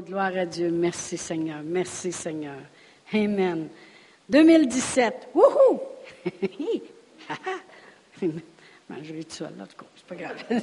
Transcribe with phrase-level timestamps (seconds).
[0.00, 0.70] Gloire à Dieu.
[0.70, 1.62] Merci Seigneur.
[1.64, 2.58] Merci Seigneur.
[3.12, 3.68] Amen.
[4.28, 5.30] 2017.
[5.34, 5.80] Wouhou!
[8.88, 10.36] Mangerai tout seul, là, c'est pas grave.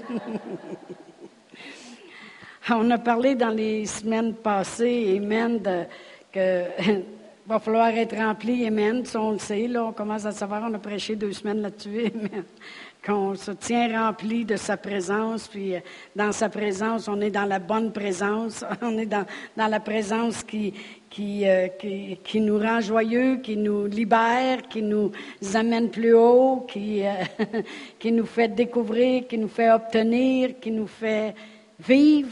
[2.69, 5.83] On a parlé dans les semaines passées, Amen, de,
[6.31, 6.63] que
[7.47, 9.04] va falloir être rempli, Amen.
[9.05, 12.11] Ça, on le sait, là, on commence à savoir, on a prêché deux semaines là-dessus,
[12.13, 12.43] Amen
[13.05, 15.80] qu'on se tient rempli de sa présence, puis euh,
[16.16, 19.25] dans sa présence, on est dans la bonne présence, on est dans,
[19.55, 20.73] la présence qui,
[21.09, 25.12] qui, euh, qui, qui, nous rend joyeux, qui nous libère, qui nous
[25.54, 27.13] amène plus haut, qui, euh,
[27.99, 31.34] qui nous fait découvrir, qui nous fait obtenir, qui nous fait
[31.79, 32.32] vivre.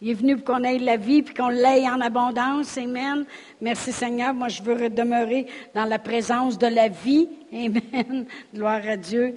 [0.00, 2.76] Il est venu pour qu'on ait la vie puis qu'on l'ait en abondance.
[2.76, 3.24] Amen.
[3.60, 4.34] Merci Seigneur.
[4.34, 7.26] Moi, je veux demeurer dans la présence de la vie.
[7.50, 8.26] Amen.
[8.54, 9.34] Gloire à Dieu.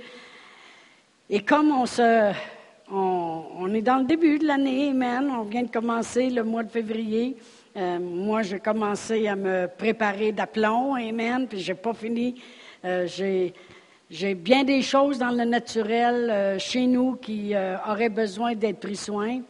[1.30, 2.31] Et comme on se,
[2.90, 6.72] on, est dans le début de l'année, Amen, on vient de commencer le mois de
[6.72, 7.36] février.
[7.76, 12.42] Euh, moi, j'ai commencé à me préparer d'aplomb, Amen, puis j'ai pas fini.
[12.86, 17.53] Euh, j'ai, bien des choses dans le naturel euh, chez nous qui
[17.86, 19.41] auraient besoin d'être pris soin,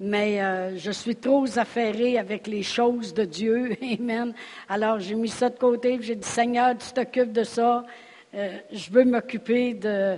[0.00, 0.40] mais
[0.78, 4.32] je suis trop affairée avec les choses de Dieu, Amen.
[4.66, 7.84] Alors j'ai mis ça de côté, j'ai dit Seigneur, tu t'occupes de ça.
[8.32, 10.16] je veux m'occuper de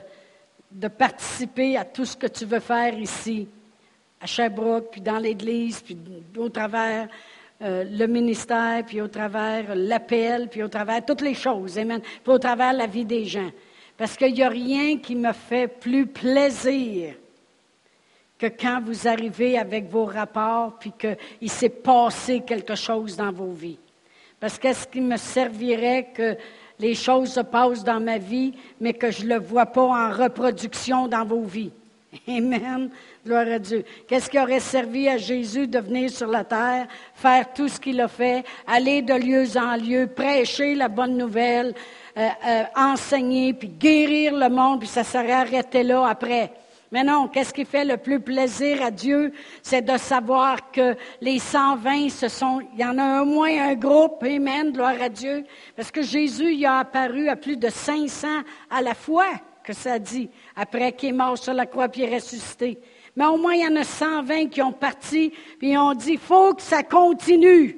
[0.70, 3.48] de participer à tout ce que tu veux faire ici,
[4.20, 5.96] à Sherbrooke, puis dans l'Église, puis
[6.36, 7.08] au travers
[7.62, 12.32] euh, le ministère, puis au travers l'appel, puis au travers toutes les choses, amen, puis
[12.32, 13.50] au travers la vie des gens.
[13.96, 17.14] Parce qu'il n'y a rien qui me fait plus plaisir
[18.38, 23.52] que quand vous arrivez avec vos rapports, puis qu'il s'est passé quelque chose dans vos
[23.52, 23.78] vies.
[24.40, 26.38] Parce qu'est-ce qui me servirait que
[26.80, 30.10] les choses se passent dans ma vie, mais que je ne le vois pas en
[30.10, 31.70] reproduction dans vos vies.
[32.28, 32.90] Amen.
[33.24, 33.84] Gloire à Dieu.
[34.08, 38.00] Qu'est-ce qui aurait servi à Jésus de venir sur la terre, faire tout ce qu'il
[38.00, 41.74] a fait, aller de lieu en lieu, prêcher la bonne nouvelle,
[42.16, 46.50] euh, euh, enseigner, puis guérir le monde, puis ça serait arrêté là après?
[46.92, 49.32] Mais non, qu'est-ce qui fait le plus plaisir à Dieu?
[49.62, 53.74] C'est de savoir que les 120, ce sont, il y en a au moins un
[53.74, 55.44] groupe, Amen, gloire à Dieu.
[55.76, 58.28] Parce que Jésus, il a apparu à plus de 500
[58.70, 59.28] à la fois,
[59.62, 62.78] que ça dit, après qu'il est mort sur la croix puis est ressuscité.
[63.14, 66.54] Mais au moins, il y en a 120 qui ont parti, puis ont dit, faut
[66.54, 67.76] que ça continue.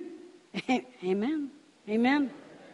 [1.04, 1.48] Amen.
[1.86, 2.28] Amen.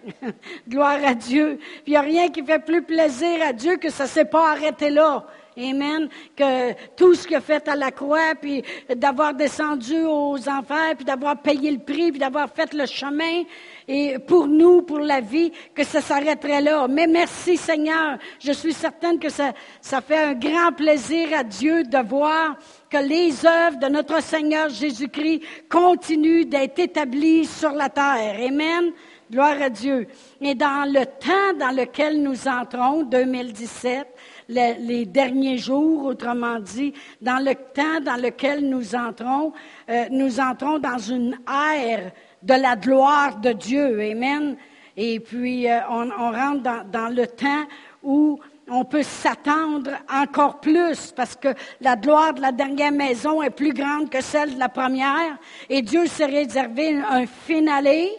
[0.68, 1.58] Gloire à Dieu.
[1.58, 4.24] Puis il n'y a rien qui fait plus plaisir à Dieu que ça ne s'est
[4.24, 5.26] pas arrêté là.
[5.58, 6.08] Amen.
[6.36, 8.62] Que tout ce qu'il a fait à la croix, puis
[8.94, 13.42] d'avoir descendu aux enfers, puis d'avoir payé le prix, puis d'avoir fait le chemin,
[13.88, 16.86] et pour nous, pour la vie, que ça s'arrêterait là.
[16.88, 18.18] Mais merci Seigneur.
[18.38, 22.56] Je suis certaine que ça, ça fait un grand plaisir à Dieu de voir
[22.88, 28.36] que les œuvres de notre Seigneur Jésus-Christ continuent d'être établies sur la terre.
[28.46, 28.92] Amen.
[29.30, 30.06] Gloire à Dieu.
[30.40, 34.06] Et dans le temps dans lequel nous entrons, 2017,
[34.48, 39.52] les, derniers jours, autrement dit, dans le temps dans lequel nous entrons,
[39.90, 44.00] euh, nous entrons dans une ère de la gloire de Dieu.
[44.00, 44.56] Amen.
[44.96, 47.64] Et puis, euh, on, rentre dans, dans le temps
[48.02, 48.38] où
[48.70, 51.48] on peut s'attendre encore plus parce que
[51.80, 55.38] la gloire de la dernière maison est plus grande que celle de la première.
[55.68, 58.10] Et Dieu s'est réservé un finalé,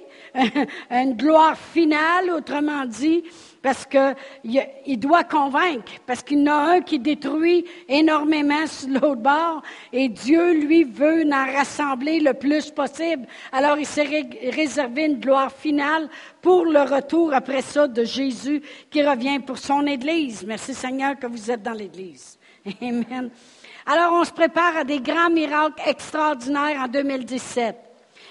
[0.91, 3.23] une gloire finale, autrement dit,
[3.62, 9.16] parce qu'il doit convaincre, parce qu'il y en a un qui détruit énormément sur l'autre
[9.16, 9.62] bord,
[9.92, 13.28] et Dieu, lui, veut en rassembler le plus possible.
[13.52, 16.09] Alors, il s'est réservé une gloire finale
[16.42, 20.46] pour le retour après ça de Jésus qui revient pour son Église.
[20.46, 22.38] Merci Seigneur que vous êtes dans l'Église.
[22.81, 23.30] Amen.
[23.86, 27.76] Alors, on se prépare à des grands miracles extraordinaires en 2017.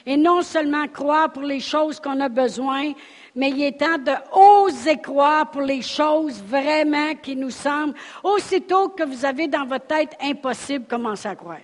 [0.06, 2.92] Et non seulement croire pour les choses qu'on a besoin,
[3.38, 7.94] mais il est temps de oser croire pour les choses vraiment qui nous semblent,
[8.24, 11.60] aussitôt que vous avez dans votre tête impossible, commencez à croire.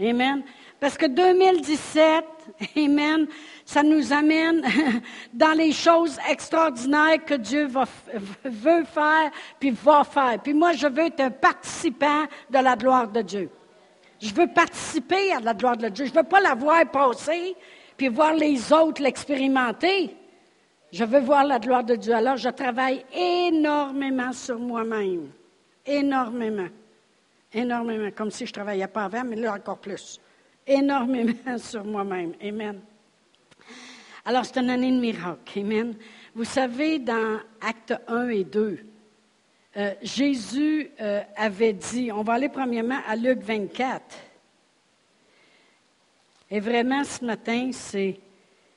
[0.00, 0.44] Amen.
[0.78, 2.24] Parce que 2017,
[2.76, 3.26] Amen,
[3.64, 4.62] ça nous amène
[5.34, 7.66] dans les choses extraordinaires que Dieu
[8.44, 10.38] veut faire, puis va faire.
[10.40, 13.50] Puis moi, je veux être un participant de la gloire de Dieu.
[14.20, 16.04] Je veux participer à la gloire de Dieu.
[16.04, 17.56] Je ne veux pas la voir passer,
[17.96, 20.14] puis voir les autres l'expérimenter.
[20.92, 22.14] Je veux voir la gloire de Dieu.
[22.14, 25.30] Alors, je travaille énormément sur moi-même.
[25.84, 26.68] Énormément.
[27.52, 28.10] Énormément.
[28.16, 30.20] Comme si je ne travaillais pas avant, mais là encore plus.
[30.66, 32.32] Énormément sur moi-même.
[32.42, 32.80] Amen.
[34.24, 35.58] Alors, c'est une année de miracle.
[35.58, 35.94] Amen.
[36.34, 38.78] Vous savez, dans Actes 1 et 2,
[39.76, 44.02] euh, Jésus euh, avait dit, on va aller premièrement à Luc 24.
[46.50, 48.18] Et vraiment, ce matin, c'est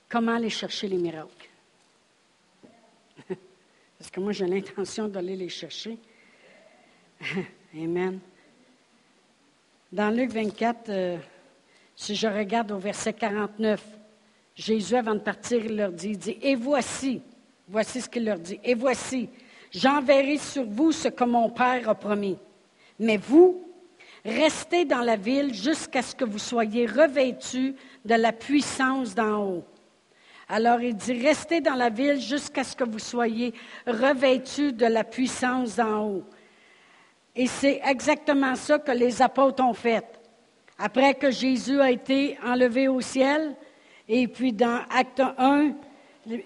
[0.08, 1.48] comment aller chercher les miracles.
[4.12, 5.96] Que moi, j'ai l'intention d'aller les chercher.
[7.74, 8.20] Amen.
[9.90, 11.16] Dans Luc 24, euh,
[11.96, 13.82] si je regarde au verset 49,
[14.54, 17.22] Jésus, avant de partir, il leur dit, il dit, et voici,
[17.66, 19.30] voici ce qu'il leur dit, et voici,
[19.70, 22.36] j'enverrai sur vous ce que mon Père a promis.
[22.98, 23.64] Mais vous,
[24.26, 27.74] restez dans la ville jusqu'à ce que vous soyez revêtus
[28.04, 29.64] de la puissance d'en haut.
[30.48, 33.54] Alors il dit, restez dans la ville jusqu'à ce que vous soyez
[33.86, 36.24] revêtus de la puissance d'en haut.
[37.34, 40.04] Et c'est exactement ça que les apôtres ont fait.
[40.78, 43.54] Après que Jésus a été enlevé au ciel,
[44.08, 45.72] et puis dans Acte 1,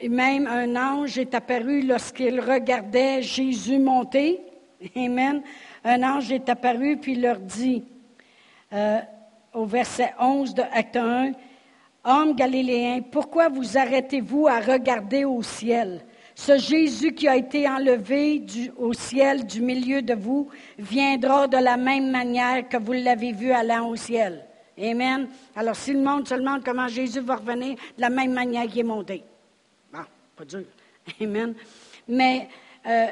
[0.08, 4.40] même un ange est apparu lorsqu'il regardait Jésus monter.
[4.94, 5.43] Amen.
[5.84, 7.84] Un ange est apparu puis leur dit,
[8.72, 9.00] euh,
[9.52, 11.32] au verset 11 de Acte 1,
[12.08, 16.03] Homme galiléen, pourquoi vous arrêtez-vous à regarder au ciel?
[16.37, 20.49] Ce Jésus qui a été enlevé au ciel du milieu de vous
[20.79, 24.47] viendra de la même manière que vous l'avez vu allant au ciel.
[24.81, 25.29] Amen.
[25.56, 28.81] Alors, si le monde se demande comment Jésus va revenir, de la même manière qu'il
[28.81, 29.25] est monté.
[29.93, 30.05] Bon,
[30.37, 30.62] pas dur.
[31.20, 31.55] Amen.
[32.06, 32.49] Mais
[32.87, 33.06] euh,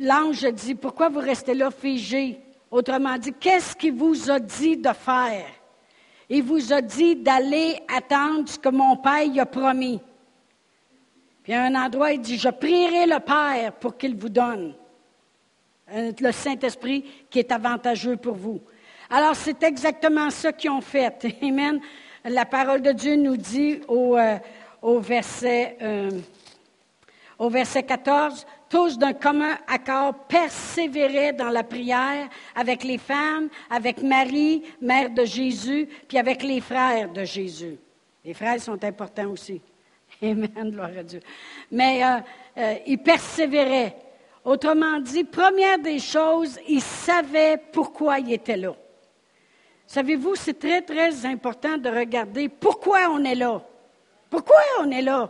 [0.00, 2.38] l'ange dit, pourquoi vous restez là figé?
[2.70, 5.46] Autrement dit, qu'est-ce qu'il vous a dit de faire?
[6.34, 10.00] Il vous a dit d'aller attendre ce que mon Père y a promis.
[11.42, 14.74] Puis à un endroit, il dit, je prierai le Père pour qu'il vous donne
[15.94, 18.62] le Saint-Esprit qui est avantageux pour vous.
[19.10, 21.22] Alors, c'est exactement ça qu'ils ont fait.
[21.42, 21.78] Amen.
[22.24, 24.38] La parole de Dieu nous dit au, euh,
[24.80, 26.12] au verset, euh,
[27.42, 34.00] au verset 14, tous d'un commun accord persévéraient dans la prière avec les femmes, avec
[34.00, 37.78] Marie, mère de Jésus, puis avec les frères de Jésus.
[38.24, 39.60] Les frères sont importants aussi.
[40.22, 41.18] Amen, gloire à Dieu.
[41.72, 42.20] Mais euh,
[42.58, 43.96] euh, ils persévéraient.
[44.44, 48.76] Autrement dit, première des choses, ils savaient pourquoi ils étaient là.
[49.88, 53.60] Savez-vous, c'est très, très important de regarder pourquoi on est là.
[54.30, 55.28] Pourquoi on est là?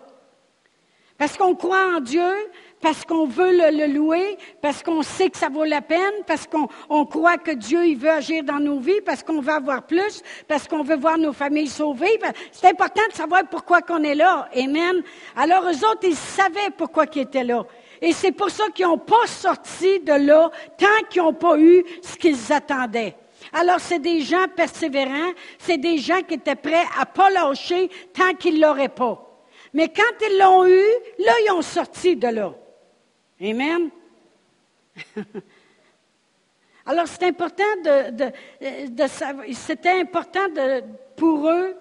[1.22, 2.32] Parce qu'on croit en Dieu,
[2.80, 7.06] parce qu'on veut le, louer, parce qu'on sait que ça vaut la peine, parce qu'on
[7.06, 10.66] croit que Dieu il veut agir dans nos vies, parce qu'on veut avoir plus, parce
[10.66, 12.18] qu'on veut voir nos familles sauvées.
[12.50, 14.48] C'est important de savoir pourquoi qu'on est là.
[14.56, 15.00] Amen.
[15.36, 17.62] Alors eux autres, ils savaient pourquoi ils étaient là.
[18.00, 21.84] Et c'est pour ça qu'ils n'ont pas sorti de là tant qu'ils n'ont pas eu
[22.02, 23.14] ce qu'ils attendaient.
[23.52, 28.34] Alors, c'est des gens persévérants, c'est des gens qui étaient prêts à pas lâcher tant
[28.34, 29.31] qu'ils l'auraient pas.
[29.72, 30.84] Mais quand ils l'ont eu,
[31.24, 32.52] là, ils ont sorti de là.
[33.40, 33.90] Amen?
[36.86, 40.46] Alors, c'est important de, savoir, c'était important
[41.16, 41.76] pour eux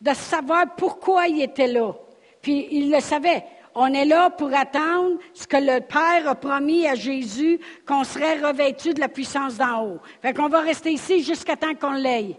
[0.00, 1.92] de savoir pourquoi ils étaient là.
[2.40, 3.44] Puis, ils le savaient.
[3.74, 8.38] On est là pour attendre ce que le Père a promis à Jésus, qu'on serait
[8.38, 9.98] revêtu de la puissance d'en haut.
[10.22, 12.36] Fait qu'on va rester ici jusqu'à temps qu'on l'aille.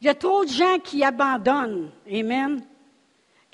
[0.00, 1.90] Il y a trop de gens qui abandonnent.
[2.08, 2.62] Amen?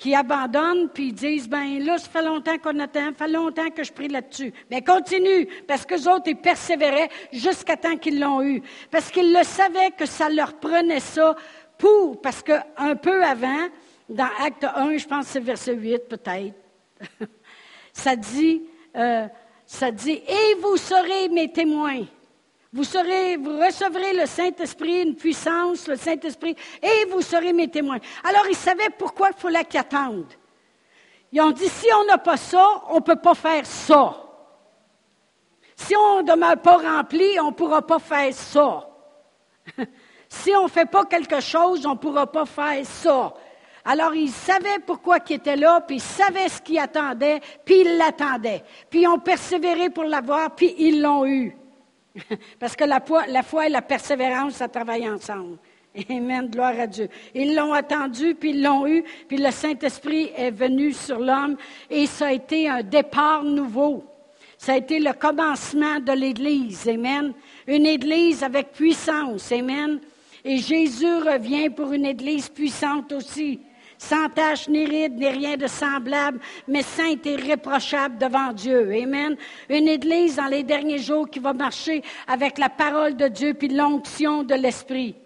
[0.04, 3.82] Qui abandonnent puis disent ben là ça fait longtemps qu'on attend, ça fait longtemps que
[3.82, 4.52] je prie là-dessus.
[4.70, 9.42] Mais continue parce que autres ils persévéraient jusqu'à temps qu'ils l'ont eu parce qu'ils le
[9.42, 11.34] savaient que ça leur prenait ça
[11.78, 13.66] pour parce que un peu avant
[14.10, 16.54] dans Acte 1, je pense que c'est verset 8 peut-être.
[17.94, 18.60] ça dit
[18.96, 19.26] euh,
[19.64, 22.02] ça dit et vous serez mes témoins.
[22.74, 28.00] Vous, recevrez le Saint-Esprit, une puissance, le Saint-Esprit, et vous serez mes témoins.
[28.24, 30.34] Alors, ils savaient pourquoi il fallait qu'ils attendent.
[31.30, 34.16] Ils ont dit, si on n'a pas ça, on ne peut pas faire ça.
[35.76, 38.88] Si on ne demeure pas rempli, on ne pourra pas faire ça.
[40.28, 43.34] si on ne fait pas quelque chose, on ne pourra pas faire ça.
[43.84, 47.96] Alors, ils savaient pourquoi ils étaient là, puis ils savaient ce qu'ils attendaient, puis ils
[47.98, 48.64] l'attendaient.
[48.90, 51.56] Puis ils ont persévéré pour l'avoir, puis ils l'ont eu.
[52.60, 53.00] Parce que la
[53.42, 55.58] foi, et la persévérance, ça travaille ensemble.
[56.10, 57.08] Amen, gloire à Dieu.
[57.34, 61.56] Ils l'ont attendu, puis ils l'ont eu, puis le Saint-Esprit est venu sur l'homme,
[61.88, 64.04] et ça a été un départ nouveau.
[64.58, 66.88] Ça a été le commencement de l'Église.
[66.88, 67.32] Amen.
[67.66, 69.52] Une Église avec puissance.
[69.52, 70.00] Amen.
[70.44, 73.60] Et Jésus revient pour une Église puissante aussi
[74.04, 78.92] sans tache ni ride, ni rien de semblable, mais sainte et irréprochable devant Dieu.
[78.92, 79.36] Amen.
[79.68, 83.68] Une église dans les derniers jours qui va marcher avec la parole de Dieu puis
[83.68, 85.16] l'onction de l'Esprit.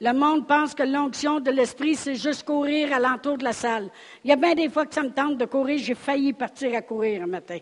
[0.00, 3.88] Le monde pense que l'onction de l'Esprit, c'est juste courir à l'entour de la salle.
[4.24, 6.74] Il y a bien des fois que ça me tente de courir, j'ai failli partir
[6.74, 7.58] à courir un matin.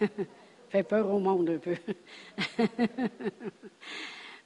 [0.68, 1.76] fait peur au monde un peu.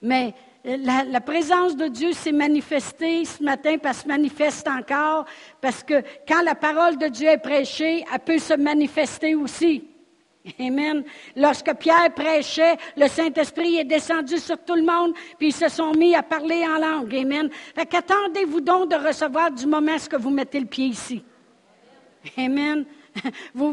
[0.02, 0.34] Mais
[0.66, 5.24] la, présence de Dieu s'est manifestée ce matin, parce se manifeste encore,
[5.60, 9.84] parce que quand la parole de Dieu est prêchée, elle peut se manifester aussi.
[10.60, 11.04] Amen.
[11.34, 15.92] Lorsque Pierre prêchait, le Saint-Esprit est descendu sur tout le monde, puis ils se sont
[15.92, 17.14] mis à parler en langue.
[17.14, 17.48] Amen.
[17.74, 21.22] Fait qu'attendez-vous donc de recevoir du moment ce que vous mettez le pied ici.
[22.36, 22.84] Amen.
[23.54, 23.72] Vous,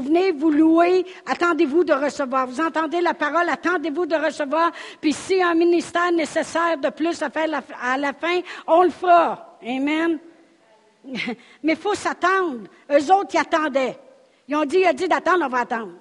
[0.00, 2.46] venez vous louer, attendez-vous de recevoir.
[2.46, 4.72] Vous entendez la parole, attendez-vous de recevoir.
[5.00, 7.48] Puis a un ministère nécessaire de plus à faire
[7.80, 9.58] à la fin, on le fera.
[9.62, 10.18] Amen.
[11.62, 12.68] Mais il faut s'attendre.
[12.90, 13.98] Eux autres, ils attendaient.
[14.48, 15.94] Ils ont dit, il a dit d'attendre, on va attendre.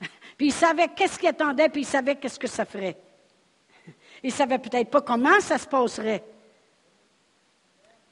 [0.36, 2.96] Puis ils savaient qu'est-ce qu'ils attendaient, puis ils savaient qu'est-ce que ça ferait.
[4.22, 6.22] Ils ne savaient peut-être pas comment ça se passerait.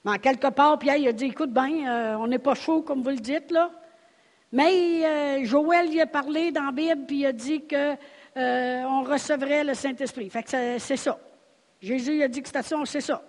[0.04, 3.02] Mais en quelque part, Pierre il a dit, écoute euh, on n'est pas chaud comme
[3.02, 3.70] vous le dites, là.
[4.52, 7.96] Mais euh, Joël y a parlé dans la Bible, puis il a dit qu'on
[8.36, 10.28] euh, recevrait le Saint-Esprit.
[10.28, 11.18] Fait que c'est ça.
[11.80, 13.22] Jésus a dit que c'était ça, c'est ça.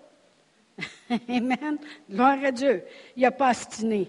[1.29, 1.77] Amen.
[2.09, 2.83] Gloire à Dieu.
[3.15, 4.07] Il n'a pas astiné.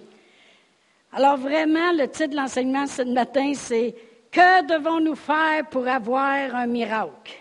[1.13, 3.95] Alors vraiment, le titre de l'enseignement ce matin, c'est
[4.31, 7.35] Que devons-nous faire pour avoir un miracle?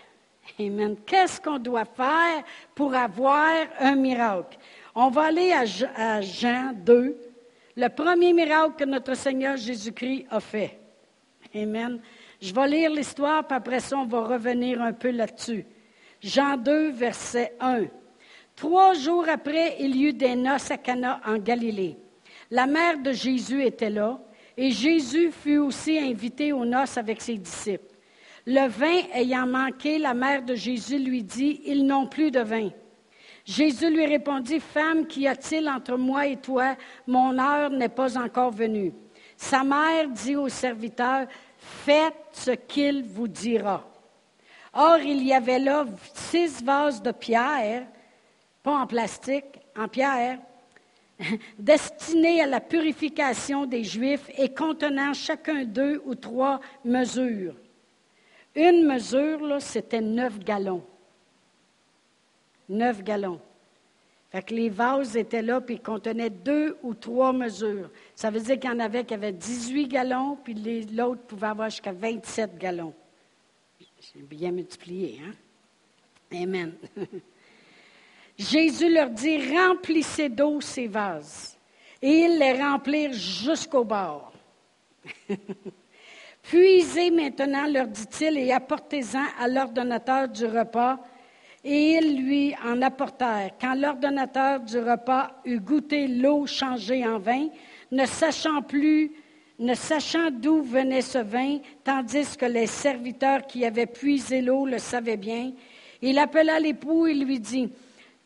[0.60, 0.96] Amen.
[1.06, 3.50] Qu'est-ce qu'on doit faire pour avoir
[3.80, 4.58] un miracle?
[4.94, 7.16] On va aller à Jean 2,
[7.76, 10.78] le premier miracle que notre Seigneur Jésus-Christ a fait.
[11.54, 12.00] Amen.
[12.40, 15.64] Je vais lire l'histoire, puis après ça, on va revenir un peu là-dessus.
[16.20, 17.84] Jean 2, verset 1.
[18.54, 21.96] Trois jours après, il y eut des noces à Cana en Galilée.
[22.50, 24.20] La mère de Jésus était là,
[24.56, 27.94] et Jésus fut aussi invité aux noces avec ses disciples.
[28.46, 32.68] Le vin ayant manqué, la mère de Jésus lui dit, Ils n'ont plus de vin.
[33.44, 36.76] Jésus lui répondit, Femme, qu'y a-t-il entre moi et toi?
[37.06, 38.92] Mon heure n'est pas encore venue.
[39.36, 41.26] Sa mère dit au serviteur,
[41.58, 43.84] Faites ce qu'il vous dira.
[44.74, 45.84] Or, il y avait là
[46.14, 47.86] six vases de pierre,
[48.62, 50.38] pas en plastique, en pierre,
[51.58, 57.54] destinés à la purification des Juifs et contenant chacun deux ou trois mesures.
[58.54, 60.84] Une mesure, c'était neuf gallons.
[62.72, 63.40] Neuf gallons.
[64.30, 67.90] Fait que les vases étaient là, puis ils contenaient deux ou trois mesures.
[68.14, 70.54] Ça veut dire qu'il y en avait qui avaient 18 gallons, puis
[70.90, 72.94] l'autre pouvait avoir jusqu'à 27 gallons.
[73.78, 75.32] J'ai bien multiplié, hein?
[76.34, 76.72] Amen.
[78.38, 81.58] Jésus leur dit, remplissez d'eau ces vases.
[82.00, 84.32] Et ils les remplirent jusqu'au bord.
[86.42, 90.98] Puisez maintenant, leur dit-il, et apportez-en à l'ordonnateur du repas.
[91.64, 93.52] Et ils lui en apportèrent.
[93.60, 97.48] Quand l'ordonnateur du repas eut goûté l'eau changée en vin,
[97.92, 99.12] ne sachant plus,
[99.58, 104.78] ne sachant d'où venait ce vin, tandis que les serviteurs qui avaient puisé l'eau le
[104.78, 105.52] savaient bien,
[106.00, 107.70] il appela l'époux et lui dit,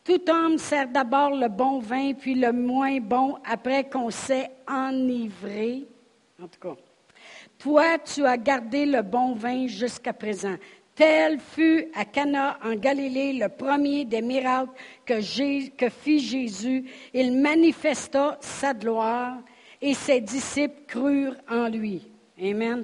[0.03, 5.85] tout homme sert d'abord le bon vin, puis le moins bon après qu'on s'est enivré.
[6.41, 6.75] En tout cas,
[7.59, 10.55] toi, tu as gardé le bon vin jusqu'à présent.
[10.97, 14.71] Tel fut à Cana en Galilée le premier des miracles
[15.05, 16.85] que, fit Jésus.
[17.13, 19.37] Il manifesta sa gloire
[19.79, 22.01] et ses disciples crurent en lui.
[22.41, 22.83] Amen.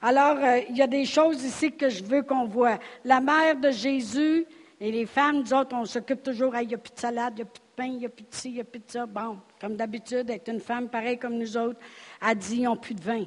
[0.00, 2.80] Alors, euh, il y a des choses ici que je veux qu'on voit.
[3.04, 4.44] La mère de Jésus,
[4.80, 7.36] et les femmes, nous autres, on s'occupe toujours, il n'y a plus de salade, il
[7.36, 8.80] n'y a plus de pain, il n'y a plus de ci, il n'y a plus
[8.80, 9.06] de ça.
[9.06, 11.78] Bon, comme d'habitude, être une femme pareille comme nous autres,
[12.20, 13.24] a dit, ils n'ont plus de vin.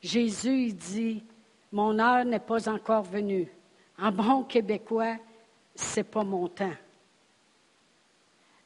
[0.00, 1.24] Jésus, il dit,
[1.72, 3.48] mon heure n'est pas encore venue.
[3.98, 5.16] En bon québécois,
[5.74, 6.76] c'est pas mon temps.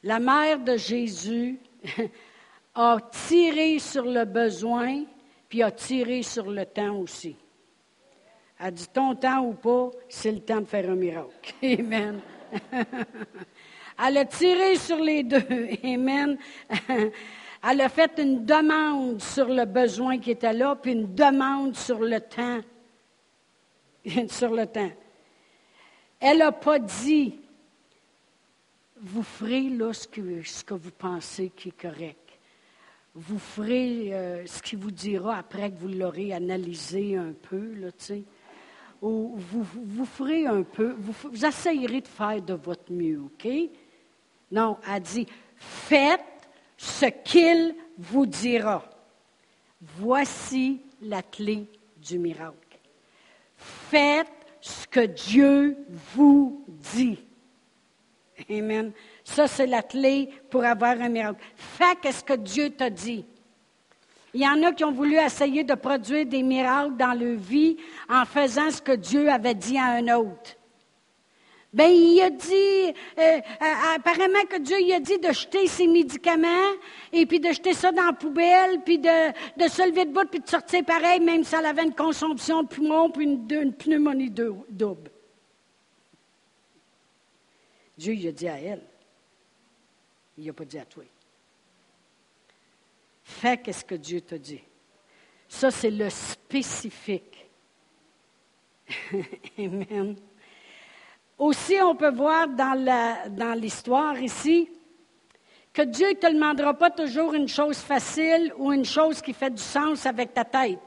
[0.03, 1.59] La mère de Jésus
[2.75, 2.97] a
[3.27, 5.03] tiré sur le besoin,
[5.49, 7.35] puis a tiré sur le temps aussi.
[8.59, 11.53] Elle dit ton temps ou pas, c'est le temps de faire un miracle.
[11.63, 12.19] Amen.
[14.07, 15.69] Elle a tiré sur les deux.
[15.83, 16.37] Amen.
[17.67, 21.99] Elle a fait une demande sur le besoin qui était là, puis une demande sur
[21.99, 22.59] le temps.
[24.29, 24.91] sur le temps.
[26.19, 27.39] Elle n'a pas dit,
[29.01, 32.19] vous ferez là ce que, vous pensez qui est correct.
[33.13, 37.91] Vous ferez euh, ce qu'il vous dira après que vous l'aurez analysé un peu, là,
[37.91, 38.23] tu sais
[39.01, 43.47] vous, vous ferez un peu, vous, vous essayerez de faire de votre mieux, OK?
[44.51, 46.21] Non, elle dit, faites
[46.77, 48.83] ce qu'il vous dira.
[49.97, 52.64] Voici la clé du miracle.
[53.89, 54.27] Faites
[54.61, 55.77] ce que Dieu
[56.15, 57.19] vous dit.
[58.49, 58.91] Amen.
[59.23, 61.41] Ça, c'est la clé pour avoir un miracle.
[61.55, 63.25] Fais ce que Dieu t'a dit.
[64.33, 67.77] Il y en a qui ont voulu essayer de produire des miracles dans leur vie
[68.09, 70.57] en faisant ce que Dieu avait dit à un autre.
[71.75, 73.41] Ben, il a dit, euh,
[73.95, 76.71] apparemment que Dieu il a dit de jeter ses médicaments
[77.11, 80.25] et puis de jeter ça dans la poubelle, puis de, de se lever de bout
[80.25, 84.29] puis de sortir pareil, même si elle avait une consomption de poumon puis une, pneumonie
[84.29, 85.11] double.
[87.97, 88.83] Dieu il a dit à elle.
[90.37, 91.03] Il n'a pas dit à toi.
[93.21, 94.61] Fais ce que Dieu t'a dit.
[95.49, 97.49] Ça, c'est le spécifique.
[99.59, 100.15] Amen.
[101.37, 104.69] Aussi, on peut voir dans l'histoire ici
[105.73, 109.49] que Dieu ne te demandera pas toujours une chose facile ou une chose qui fait
[109.49, 110.79] du sens avec ta tête.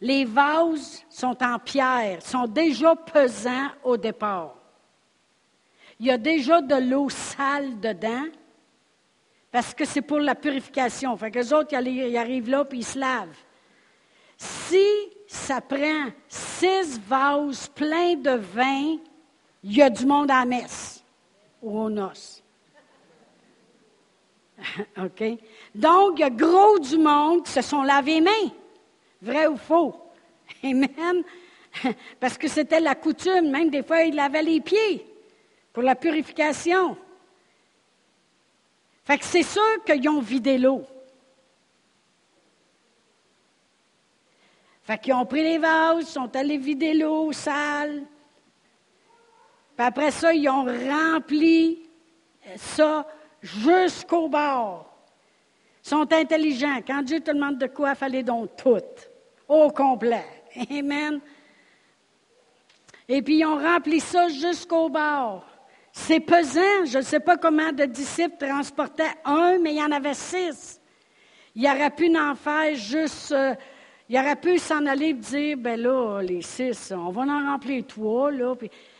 [0.00, 4.54] Les vases sont en pierre, sont déjà pesants au départ.
[5.98, 8.26] Il y a déjà de l'eau sale dedans,
[9.50, 11.16] parce que c'est pour la purification.
[11.16, 13.36] Fait que les autres, ils arrivent là puis ils se lavent.
[14.36, 14.86] Si
[15.26, 18.98] ça prend six vases pleins de vin,
[19.68, 21.02] il y a du monde à la messe
[21.60, 22.40] ou aux noces.
[24.96, 28.52] Donc, il y a gros du monde qui se sont lavés les mains.
[29.20, 30.00] Vrai ou faux?
[30.62, 31.24] Amen.
[32.20, 33.50] Parce que c'était la coutume.
[33.50, 35.04] Même des fois, ils lavaient les pieds
[35.72, 36.96] pour la purification.
[39.04, 40.84] Fait que c'est sûr qu'ils ont vidé l'eau.
[44.84, 48.06] Fait qu'ils ont pris les vases, sont allés vider l'eau sale.
[49.76, 51.88] Puis après ça, ils ont rempli
[52.56, 53.06] ça
[53.42, 54.90] jusqu'au bord.
[55.84, 56.80] Ils sont intelligents.
[56.86, 58.80] Quand Dieu te demande de quoi, fallait donc tout,
[59.48, 60.24] au complet.
[60.70, 61.20] Amen.
[63.08, 65.44] Et puis ils ont rempli ça jusqu'au bord.
[65.92, 66.84] C'est pesant.
[66.86, 70.80] Je ne sais pas comment de disciples transportaient un, mais il y en avait six.
[71.54, 73.32] Il aurait pu en faire juste.
[73.32, 73.54] Euh,
[74.08, 77.84] il aurait pu s'en aller et dire, ben là, les six, on va en remplir
[77.86, 78.54] trois, là.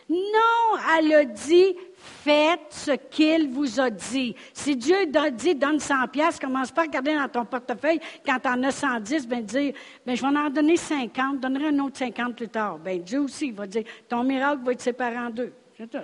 [0.09, 4.35] Non, elle a dit, faites ce qu'il vous a dit.
[4.53, 7.99] Si Dieu a dit, donne 100 pièces, commence pas à regarder dans ton portefeuille.
[8.25, 9.73] Quand tu en as 110, ben dire,
[10.05, 12.77] ben je vais en donner 50, donnerai un autre 50 plus tard.
[12.77, 15.51] Ben Dieu aussi va dire, ton miracle va être séparé en deux.
[15.77, 15.97] Tout.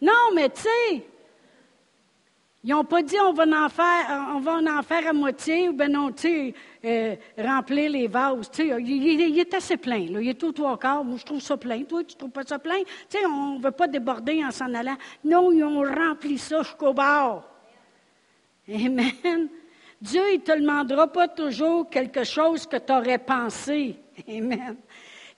[0.00, 1.02] Non, mais tu sais,
[2.66, 5.72] ils n'ont pas dit on va en faire, on va en faire à moitié ou
[5.72, 8.50] ben non, tu sais, euh, remplir les vases.
[8.50, 10.10] Tu il, est assez plein.
[10.10, 10.20] Là.
[10.20, 11.04] Il est tout trois quarts.
[11.04, 11.84] Moi, je trouve ça plein.
[11.84, 12.80] Toi, tu trouves pas ça plein?
[13.08, 14.96] Tu sais, on ne veut pas déborder en s'en allant.
[15.24, 17.48] Non, ils ont rempli ça jusqu'au bord.
[18.68, 19.48] Amen.
[20.02, 23.94] Dieu, il ne te demandera pas toujours quelque chose que tu aurais pensé.
[24.28, 24.76] Amen.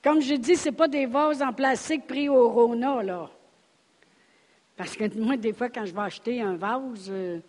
[0.02, 3.28] Comme je dis, ce n'est pas des vases en plastique pris au Rona, là.
[4.78, 7.40] Parce que moi, des fois, quand je vais acheter un vase, euh,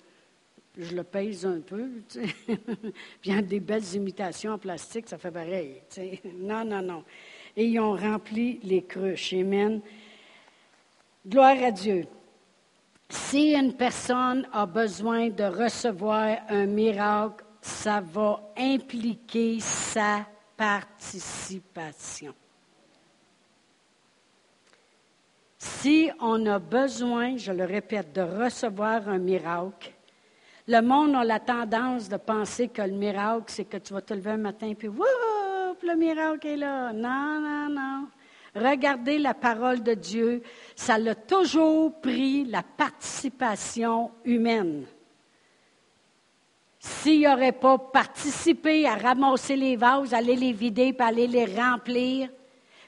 [0.76, 1.88] je le pèse un peu.
[2.12, 2.56] Puis
[3.26, 5.84] il y a des belles imitations en plastique, ça fait pareil.
[6.40, 7.04] Non, non, non.
[7.56, 9.34] Et ils ont rempli les cruches.
[9.34, 9.80] Amen.
[11.26, 12.08] Gloire à Dieu.
[13.08, 20.26] Si une personne a besoin de recevoir un miracle, ça va impliquer sa
[20.58, 22.34] participation.
[25.78, 29.94] Si on a besoin, je le répète, de recevoir un miracle,
[30.68, 34.14] le monde a la tendance de penser que le miracle, c'est que tu vas te
[34.14, 35.06] lever un matin et puis, wouh,
[35.82, 36.92] le miracle est là.
[36.92, 38.08] Non, non, non.
[38.56, 40.44] Regardez la parole de Dieu.
[40.76, 44.86] Ça l'a toujours pris la participation humaine.
[46.80, 52.30] S'il n'aurait pas participé à ramasser les vases, aller les vider, puis aller les remplir,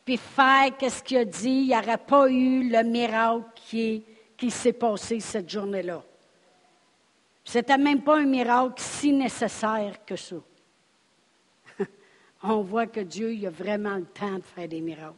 [0.05, 4.03] puis faire ce qu'il a dit, il n'y aurait pas eu le miracle qui,
[4.35, 6.03] qui s'est passé cette journée-là.
[7.43, 10.37] C'était même pas un miracle si nécessaire que ça.
[12.43, 15.15] On voit que Dieu il a vraiment le temps de faire des miracles.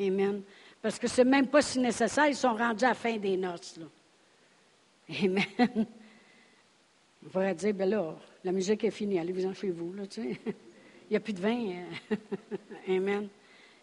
[0.00, 0.42] Amen.
[0.80, 3.78] Parce que c'est même pas si nécessaire, ils sont rendus à la fin des noces.
[5.08, 5.44] Amen.
[7.24, 9.92] On pourrait dire, ben là, la musique est finie, allez-vous-en chez vous.
[9.92, 10.40] Là, tu sais.
[11.12, 11.72] N'y a plus de vin.
[12.10, 12.16] Hein.
[12.88, 13.28] Amen.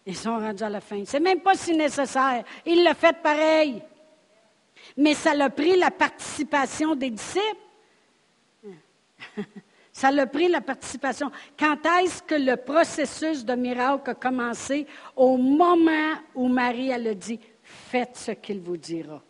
[0.04, 1.04] Ils sont rendus à la fin.
[1.06, 2.42] C'est même pas si nécessaire.
[2.66, 3.80] Il l'a fait pareil.
[4.96, 7.44] Mais ça l'a pris la participation des disciples.
[9.92, 11.30] Ça l'a pris la participation.
[11.58, 14.86] Quand est-ce que le processus de miracle a commencé?
[15.14, 19.22] Au moment où Marie, elle a dit, faites ce qu'il vous dira.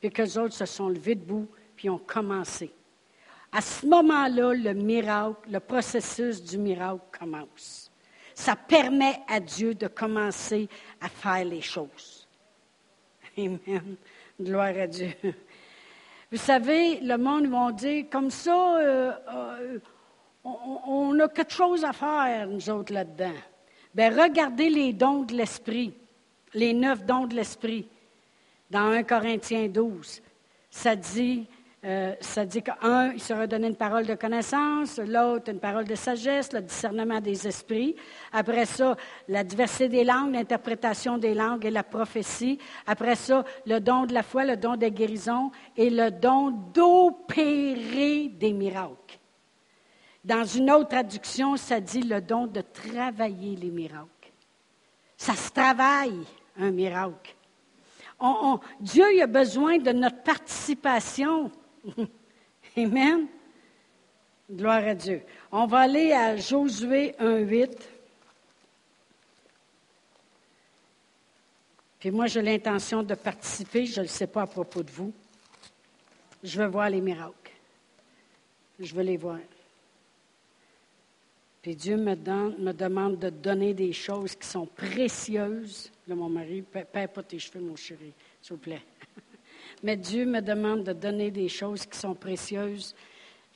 [0.00, 2.72] Puis qu'eux autres se sont levés debout, puis ont commencé.
[3.52, 7.90] À ce moment-là, le miracle, le processus du miracle commence.
[8.34, 10.68] Ça permet à Dieu de commencer
[11.00, 12.26] à faire les choses.
[13.36, 13.96] Amen.
[14.40, 15.12] Gloire à Dieu.
[16.30, 19.78] Vous savez, le monde va dire, comme ça, euh, euh,
[20.44, 23.34] on, a quelque chose à faire, nous autres, là-dedans.
[23.94, 25.92] Bien, regardez les dons de l'Esprit,
[26.54, 27.86] les neuf dons de l'Esprit,
[28.70, 30.22] dans 1 Corinthiens 12.
[30.70, 31.46] Ça dit,
[31.84, 35.96] euh, ça dit qu'un, il sera donné une parole de connaissance, l'autre une parole de
[35.96, 37.96] sagesse, le discernement des esprits.
[38.32, 42.58] Après ça, la diversité des langues, l'interprétation des langues et la prophétie.
[42.86, 48.28] Après ça, le don de la foi, le don des guérisons et le don d'opérer
[48.28, 49.18] des miracles.
[50.24, 54.06] Dans une autre traduction, ça dit le don de travailler les miracles.
[55.16, 56.20] Ça se travaille,
[56.60, 57.34] un miracle.
[58.78, 61.50] Dieu a besoin de notre participation
[62.76, 63.26] Amen.
[64.50, 65.22] Gloire à Dieu.
[65.50, 67.70] On va aller à Josué 1.8.
[71.98, 73.86] Puis moi, j'ai l'intention de participer.
[73.86, 75.12] Je ne le sais pas à propos de vous.
[76.42, 77.52] Je veux voir les miracles.
[78.80, 79.38] Je veux les voir.
[81.62, 85.92] Puis Dieu me, demande de donner des choses qui sont précieuses.
[86.08, 88.82] Là, mon mari, perds pas tes cheveux, mon chéri, s'il vous plaît.
[89.82, 92.94] Mais Dieu me demande de donner des choses qui sont précieuses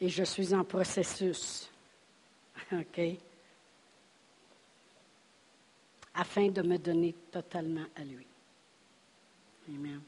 [0.01, 1.71] et je suis en processus.
[2.73, 3.01] OK?
[6.15, 8.27] Afin de me donner totalement à lui.
[9.69, 10.01] Amen.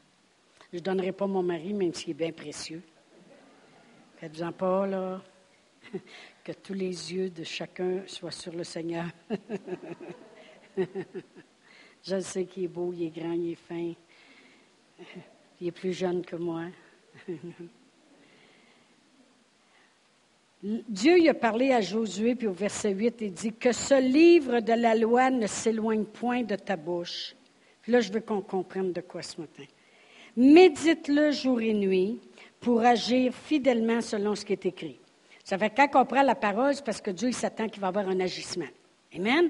[0.71, 2.81] Je ne donnerai pas mon mari, même s'il est bien précieux.
[4.17, 5.21] Faites-en pas, là.
[6.43, 9.05] Que tous les yeux de chacun soient sur le Seigneur.
[12.03, 13.93] Je sais qu'il est beau, il est grand, il est fin.
[15.61, 16.63] Il est plus jeune que moi.
[20.61, 24.59] Dieu y a parlé à Josué, puis au verset 8, il dit que ce livre
[24.59, 27.35] de la loi ne s'éloigne point de ta bouche.
[27.87, 29.63] Là, je veux qu'on comprenne de quoi ce matin.
[30.35, 32.19] Médite-le jour et nuit
[32.59, 34.99] pour agir fidèlement selon ce qui est écrit.
[35.43, 37.89] Ça fait quand on prend la parole, c'est parce que Dieu s'attend qu'il va y
[37.89, 38.67] avoir un agissement.
[39.15, 39.49] Amen?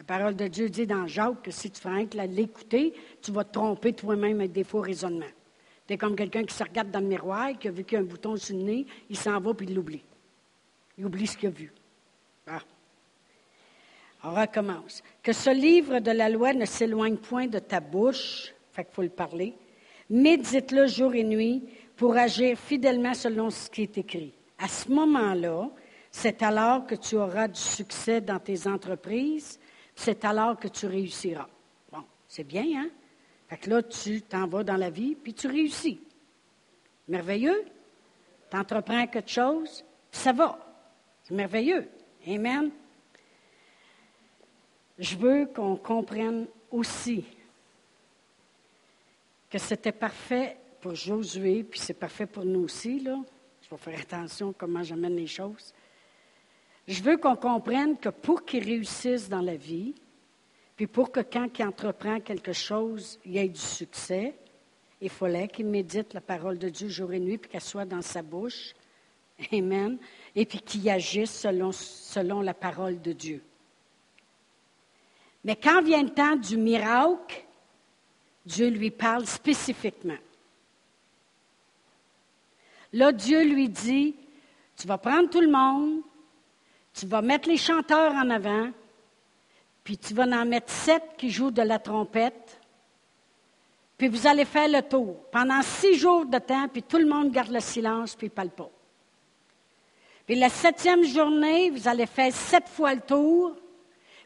[0.00, 3.52] La parole de Dieu dit dans Jacques que si tu fais l'écouter, tu vas te
[3.52, 5.26] tromper toi-même avec des faux raisonnements.
[5.86, 7.98] Tu es comme quelqu'un qui se regarde dans le miroir, qui a vu qu'il y
[7.98, 10.02] a un bouton sur le nez, il s'en va puis il l'oublie.
[10.96, 11.70] Il oublie ce qu'il a vu.
[12.46, 12.60] Ah.
[14.24, 15.02] On recommence.
[15.22, 19.02] Que ce livre de la loi ne s'éloigne point de ta bouche, fait qu'il faut
[19.02, 19.52] le parler.
[20.08, 21.62] Médite-le jour et nuit
[21.94, 24.32] pour agir fidèlement selon ce qui est écrit.
[24.58, 25.68] À ce moment-là,
[26.10, 29.59] c'est alors que tu auras du succès dans tes entreprises,
[30.00, 31.46] c'est alors que tu réussiras.
[31.92, 32.90] Bon, c'est bien, hein?
[33.48, 36.00] Fait que là, tu t'en vas dans la vie, puis tu réussis.
[37.06, 37.66] Merveilleux?
[38.50, 40.58] Tu entreprends quelque chose, ça va.
[41.22, 41.86] C'est merveilleux.
[42.26, 42.70] Amen.
[44.98, 47.22] Je veux qu'on comprenne aussi
[49.50, 53.18] que c'était parfait pour Josué, puis c'est parfait pour nous aussi, là.
[53.60, 55.74] Je vais faire attention à comment j'amène les choses.
[56.90, 59.94] Je veux qu'on comprenne que pour qu'il réussisse dans la vie,
[60.74, 64.34] puis pour que quand il entreprend quelque chose, il ait du succès,
[65.00, 68.02] il fallait qu'il médite la parole de Dieu jour et nuit, puis qu'elle soit dans
[68.02, 68.74] sa bouche.
[69.52, 69.98] Amen.
[70.34, 73.40] Et puis qu'il agisse selon, selon la parole de Dieu.
[75.44, 77.46] Mais quand vient le temps du miracle,
[78.44, 80.18] Dieu lui parle spécifiquement.
[82.92, 84.16] Là, Dieu lui dit,
[84.76, 86.02] tu vas prendre tout le monde,
[86.92, 88.70] tu vas mettre les chanteurs en avant,
[89.84, 92.60] puis tu vas en mettre sept qui jouent de la trompette,
[93.96, 97.30] puis vous allez faire le tour pendant six jours de temps, puis tout le monde
[97.30, 98.70] garde le silence, puis ne parle pas.
[100.26, 103.56] Puis la septième journée, vous allez faire sept fois le tour,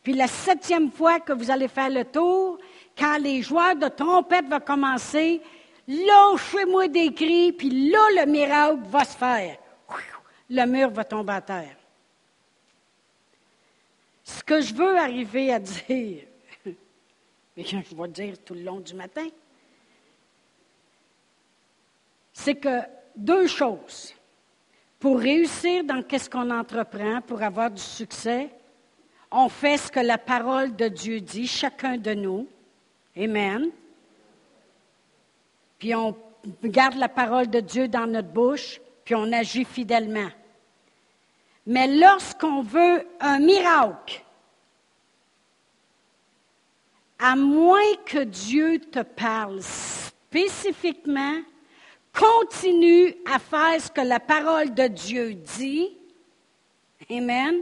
[0.03, 2.59] puis la septième fois que vous allez faire le tour,
[2.97, 5.41] quand les joueurs de trompette vont commencer,
[5.89, 9.57] lâchez-moi des cris, puis là, le miracle va se faire.
[10.51, 11.77] Le mur va tomber à terre.
[14.25, 16.25] Ce que je veux arriver à dire,
[16.67, 19.29] mais je vais dire tout le long du matin,
[22.33, 22.81] c'est que
[23.15, 24.15] deux choses.
[24.99, 28.49] Pour réussir dans qu'est-ce qu'on entreprend, pour avoir du succès,
[29.31, 32.49] on fait ce que la parole de Dieu dit, chacun de nous.
[33.17, 33.69] Amen.
[35.79, 36.17] Puis on
[36.63, 40.31] garde la parole de Dieu dans notre bouche, puis on agit fidèlement.
[41.67, 44.23] Mais lorsqu'on veut un miracle,
[47.19, 51.37] à moins que Dieu te parle spécifiquement,
[52.13, 55.97] continue à faire ce que la parole de Dieu dit.
[57.11, 57.61] Amen.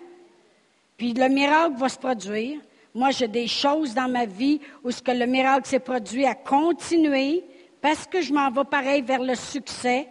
[0.96, 2.60] Puis le miracle va se produire.
[2.94, 6.34] Moi, j'ai des choses dans ma vie où ce que le miracle s'est produit à
[6.34, 7.44] continuer
[7.80, 10.08] parce que je m'en vais pareil vers le succès.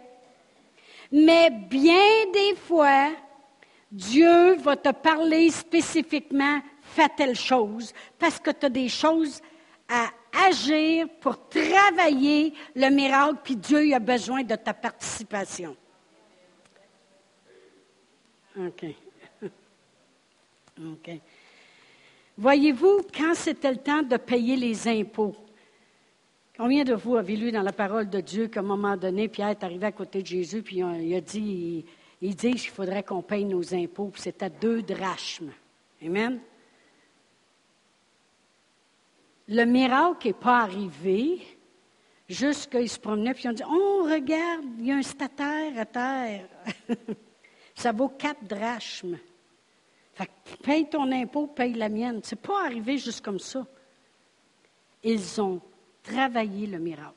[1.10, 3.10] Mais bien des fois,
[3.92, 9.42] Dieu va te parler spécifiquement, fais telle chose, parce que tu as des choses
[9.86, 10.08] à
[10.48, 15.76] agir pour travailler le miracle, puis Dieu a besoin de ta participation.
[18.58, 18.86] OK.
[20.80, 21.10] OK.
[22.38, 25.36] Voyez-vous, quand c'était le temps de payer les impôts,
[26.56, 29.50] combien de vous avez lu dans la parole de Dieu qu'à un moment donné, Pierre
[29.50, 31.84] est arrivé à côté de Jésus, puis il a dit,
[32.22, 35.50] il dit qu'il faudrait qu'on paye nos impôts, puis c'était deux drachmes.
[36.00, 36.40] Amen?
[39.48, 41.42] Le miracle n'est pas arrivé,
[42.28, 45.76] juste qu'ils se promenaient, puis ils ont dit Oh, regarde, il y a un statère
[45.76, 46.48] à terre.
[47.74, 49.18] Ça vaut quatre drachmes.
[50.14, 50.30] Fait
[50.62, 52.20] paye ton impôt, paye la mienne.
[52.22, 53.66] Ce n'est pas arrivé juste comme ça.
[55.02, 55.60] Ils ont
[56.04, 57.16] travaillé le miracle.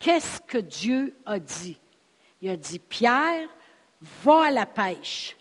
[0.00, 1.78] Qu'est-ce que Dieu a dit?
[2.40, 3.48] Il a dit, Pierre,
[4.00, 5.36] va à la pêche,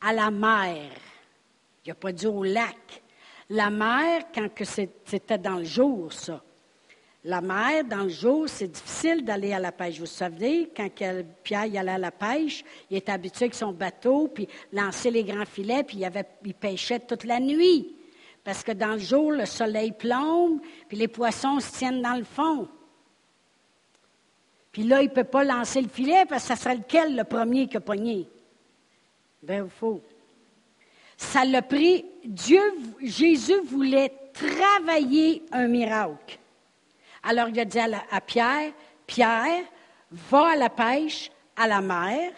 [0.00, 0.90] à la mer.
[1.84, 3.02] Il n'a pas dit au lac.
[3.50, 4.48] La mer, quand
[5.04, 6.42] c'était dans le jour, ça.
[7.22, 9.98] La mer, dans le jour, c'est difficile d'aller à la pêche.
[9.98, 10.88] Vous savez, quand
[11.42, 15.44] Pierre allait à la pêche, il était habitué avec son bateau, puis lancer les grands
[15.44, 16.02] filets, puis
[16.44, 17.96] il pêchait toute la nuit.
[18.44, 22.24] Parce que dans le jour, le soleil plombe, puis les poissons se tiennent dans le
[22.24, 22.68] fond.
[24.76, 27.24] Puis là, il ne peut pas lancer le filet parce que ça serait lequel le
[27.24, 28.28] premier qui a pogné?
[29.42, 30.02] Ben, il faut.
[31.16, 32.04] Ça l'a pris.
[32.22, 32.60] Dieu,
[33.00, 36.38] Jésus voulait travailler un miracle.
[37.22, 38.72] Alors il a dit à, Pierre,
[39.06, 39.64] Pierre,
[40.10, 42.32] va à la pêche à la mer.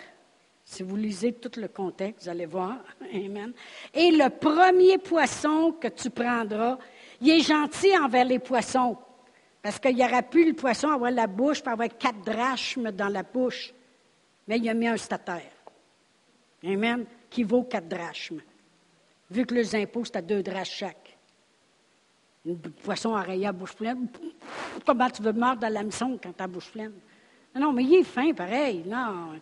[0.64, 2.77] Si vous lisez tout le contexte, vous allez voir.
[3.12, 3.53] Amen.
[3.92, 6.79] Et le premier poisson que tu prendras,
[7.20, 8.96] il est gentil envers les poissons.
[9.62, 13.23] Parce qu'il aurait pu, le poisson, avoir la bouche, pour avoir quatre drachmes dans la
[13.23, 13.73] bouche.
[14.47, 15.53] Mais il a mis un statère.
[16.64, 17.05] Amen.
[17.29, 18.40] Qui vaut quatre drachmes.
[19.31, 21.16] Vu que les impôts, c'est à deux drachmes chaque.
[22.49, 24.09] Un poisson oreiller à bouche pleine.
[24.87, 26.94] Comment tu veux mordre dans l'hameçon quand tu as la bouche pleine?
[27.55, 28.85] Non, mais il est fin, pareil.
[28.87, 29.38] Non,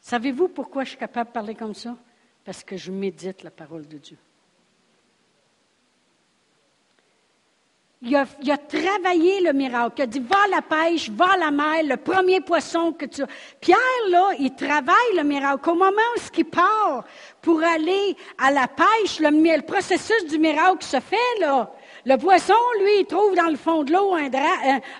[0.00, 1.96] Savez-vous pourquoi je suis capable de parler comme ça?
[2.44, 4.16] Parce que je médite la parole de Dieu.
[8.02, 9.94] Il a, il a, travaillé le miracle.
[9.98, 13.06] Il a dit, va à la pêche, va à la mer, le premier poisson que
[13.06, 13.22] tu...
[13.60, 13.78] Pierre,
[14.10, 15.70] là, il travaille le miracle.
[15.70, 17.04] Au moment où il part
[17.40, 21.72] pour aller à la pêche, le, le processus du miracle se fait, là.
[22.06, 24.30] Le poisson, lui, il trouve dans le fond de l'eau un,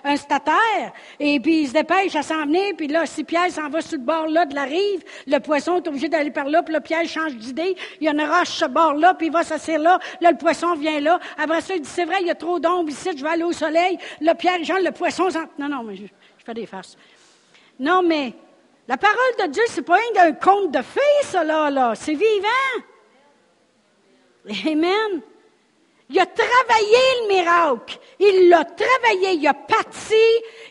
[0.03, 0.91] un, statère,
[1.21, 3.97] et puis il se dépêche à s'en venir, puis là, si Pierre s'en va sur
[3.97, 6.81] le bord là de la rive, le poisson est obligé d'aller par là, puis là,
[6.81, 9.99] Pierre change d'idée, il y a une roche ce bord-là, puis il va s'asseoir là,
[10.19, 11.17] là, le poisson vient là.
[11.37, 13.43] Après ça, il dit, c'est vrai, il y a trop d'ombre ici, je vais aller
[13.43, 13.97] au soleil.
[14.19, 15.29] Là, Pierre, Jean, le poisson...
[15.57, 16.03] Non, non, mais je,
[16.45, 16.97] fais des farces.
[17.79, 18.33] Non, mais
[18.85, 21.95] la parole de Dieu, c'est pas un conte de fées, ça, là, là.
[21.95, 22.83] C'est vivant.
[24.65, 25.21] Amen.
[26.09, 27.99] Il a travaillé le miracle.
[28.19, 29.33] Il l'a travaillé.
[29.33, 30.15] Il a parti.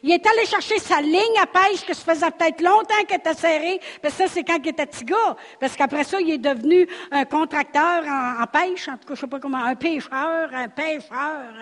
[0.02, 3.34] Il est allé chercher sa ligne à pêche que ça faisait peut-être longtemps qu'elle était
[3.34, 3.78] serrée.
[4.00, 5.36] Parce que ça, c'est quand il était petit gars.
[5.60, 8.88] Parce qu'après ça, il est devenu un contracteur en, pêche.
[8.88, 9.62] En tout cas, je sais pas comment.
[9.62, 11.52] Un pêcheur, un pêcheur,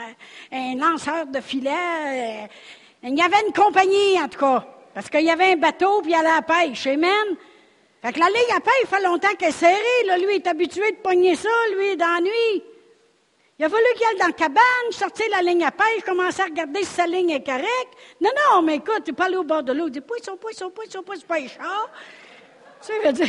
[0.52, 2.48] un, lanceur de filets.
[3.02, 4.64] Il y avait une compagnie, en tout cas.
[4.94, 6.86] Parce qu'il y avait un bateau, puis il allait à la pêche.
[6.86, 7.10] Amen.
[8.02, 10.20] Fait que la ligne à pêche, il fait longtemps qu'elle est serrée.
[10.20, 12.73] Lui, il est habitué de pogner ça, lui, dans la nuit.
[13.58, 16.46] Il a fallu qu'il aille dans la cabane, sortir la ligne à pêche, commencer à
[16.46, 17.94] regarder si sa ligne est correcte.
[18.20, 19.86] Non, non, mais écoute, tu pas aller au bord de l'eau.
[19.86, 21.90] Il dit, poisson, poisson, poisson, poisson, pêcheur.
[22.80, 23.28] Ça veut dire.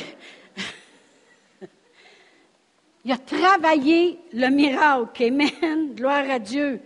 [3.05, 5.25] Il a travaillé le miracle.
[5.25, 5.93] Amen.
[5.93, 6.81] Gloire à Dieu.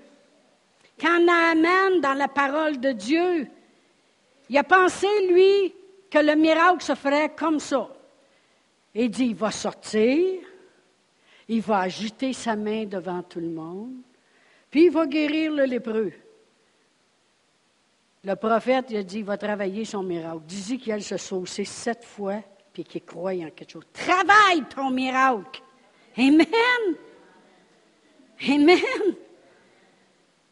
[1.00, 3.48] Quand Naaman, dans la parole de Dieu,
[4.50, 5.74] il a pensé, lui,
[6.10, 7.88] que le miracle se ferait comme ça.
[8.94, 10.42] Il dit, il va sortir,
[11.50, 13.96] il va agiter sa main devant tout le monde,
[14.70, 16.14] puis il va guérir le lépreux.
[18.24, 20.42] Le prophète, il a dit, il va travailler son miracle.
[20.46, 23.86] Dis-y qu'il va se saucer sept fois, puis qu'il croit en quelque chose.
[23.92, 25.62] Travaille ton miracle.
[26.18, 26.46] Amen.
[28.48, 28.80] Amen.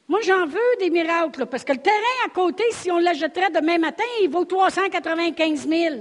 [0.07, 3.77] Moi, j'en veux des miracles, parce que le terrain à côté, si on l'achèterait demain
[3.77, 5.95] matin, il vaut 395 000.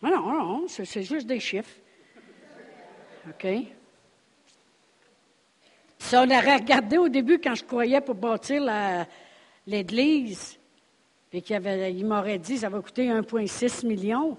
[0.00, 1.74] Non, non, non, c'est juste des chiffres.
[3.28, 3.46] OK?
[5.98, 8.62] Si on aurait regardé au début quand je croyais pour bâtir
[9.66, 10.58] l'église,
[11.32, 14.38] et qu'il m'aurait dit ça va coûter 1,6 million.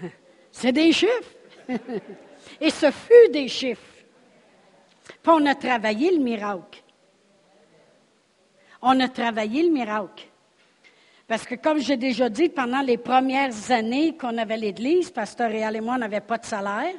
[0.52, 1.34] C'est des chiffres.
[2.60, 3.82] Et ce fut des chiffres.
[5.22, 6.82] Puis on a travaillé le miracle.
[8.82, 10.29] On a travaillé le miracle.
[11.30, 15.76] Parce que comme j'ai déjà dit, pendant les premières années qu'on avait l'Église, Pasteur Réal
[15.76, 16.96] et moi, on n'avait pas de salaire.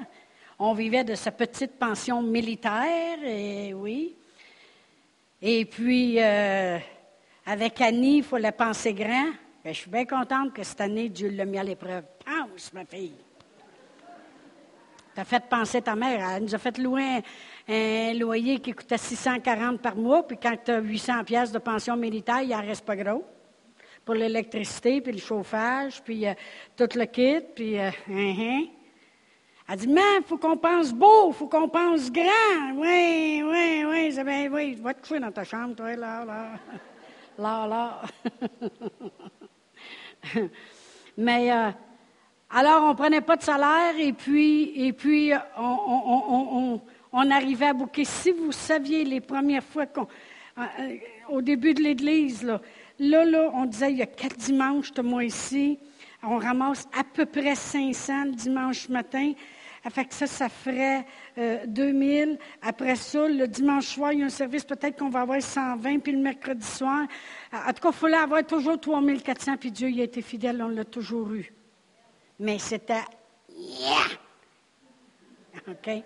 [0.58, 4.16] On vivait de sa petite pension militaire, et oui.
[5.42, 6.78] Et puis, euh,
[7.46, 9.32] avec Annie, il fallait penser grand.
[9.66, 12.06] Ben, je suis bien contente que cette année, Dieu l'a mis à l'épreuve.
[12.24, 13.18] Pense, ma fille.
[15.14, 16.36] T'as fait penser ta mère.
[16.38, 17.22] Elle nous a fait louer
[17.68, 21.98] un, loyer qui coûtait 640 par mois, puis quand tu as 800 pièces de pension
[21.98, 23.26] militaire, il n'en reste pas gros.
[24.06, 26.34] Pour l'électricité, puis le chauffage, puis euh,
[26.76, 27.80] tout le kit, puis...
[27.80, 28.64] Euh, hein, hein.
[29.70, 32.74] Elle dit, mais il faut qu'on pense beau, il faut qu'on pense grand.
[32.76, 34.12] Oui, oui, oui.
[34.12, 34.76] C'est bien, oui.
[34.82, 36.48] Va te coucher dans ta chambre, toi, là, là.
[37.38, 38.02] Là, là.
[41.18, 41.72] mais, euh,
[42.50, 46.82] alors, on ne prenait pas de salaire et puis, et puis on,
[47.32, 48.04] arrivait à bouquer.
[48.04, 50.08] Si vous saviez les premières fois qu'on,
[50.58, 50.98] euh,
[51.30, 52.60] au début de l'Église, là,
[53.10, 55.80] là, on disait, il y a quatre dimanches, moi ici.
[56.24, 59.34] On ramasse à peu près 500 le dimanche matin.
[59.90, 61.06] Fait que ça, ça ferait
[61.66, 62.30] 2000.
[62.30, 65.42] Euh, Après ça, le dimanche soir, il y a un service, peut-être qu'on va avoir
[65.42, 67.08] 120, puis le mercredi soir.
[67.52, 70.68] En tout cas, il fallait avoir toujours 3400, puis Dieu il a été fidèle, on
[70.68, 71.52] l'a toujours eu.
[72.40, 73.02] Mais c'était...
[75.68, 76.04] OK?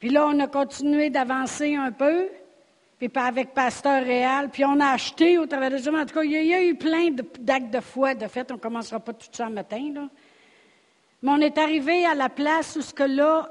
[0.00, 2.28] Puis là, on a continué d'avancer un peu,
[2.98, 5.76] puis avec Pasteur Réal, puis on a acheté au travers de.
[5.76, 8.14] En tout cas, il y a, eu plein d'actes de foi.
[8.14, 10.08] De fait, on ne commencera pas tout ça le matin, là.
[11.22, 13.48] Mais on est arrivé à la place où ce que là,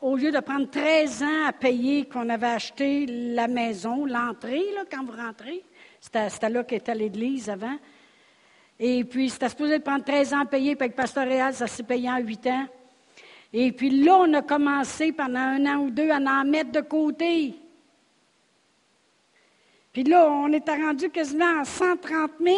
[0.00, 5.04] au lieu de prendre 13 ans à payer qu'on avait acheté la maison, l'entrée, quand
[5.04, 5.64] vous rentrez,
[6.00, 7.76] c'était là qu'était l'église avant.
[8.78, 11.66] Et puis, c'était supposé de prendre 13 ans à payer, puis avec Pasteur Réal, ça
[11.66, 12.66] s'est payé en 8 ans.
[13.52, 16.80] Et puis là, on a commencé pendant un an ou deux à en mettre de
[16.80, 17.54] côté.
[19.92, 22.56] Puis là, on était rendu quasiment à 130 000.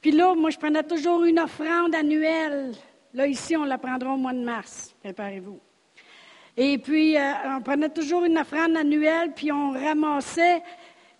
[0.00, 2.72] Puis là, moi, je prenais toujours une offrande annuelle.
[3.12, 4.94] Là, ici, on la prendra au mois de mars.
[5.02, 5.58] Préparez-vous.
[6.56, 10.62] Et puis, euh, on prenait toujours une offrande annuelle, puis on ramassait.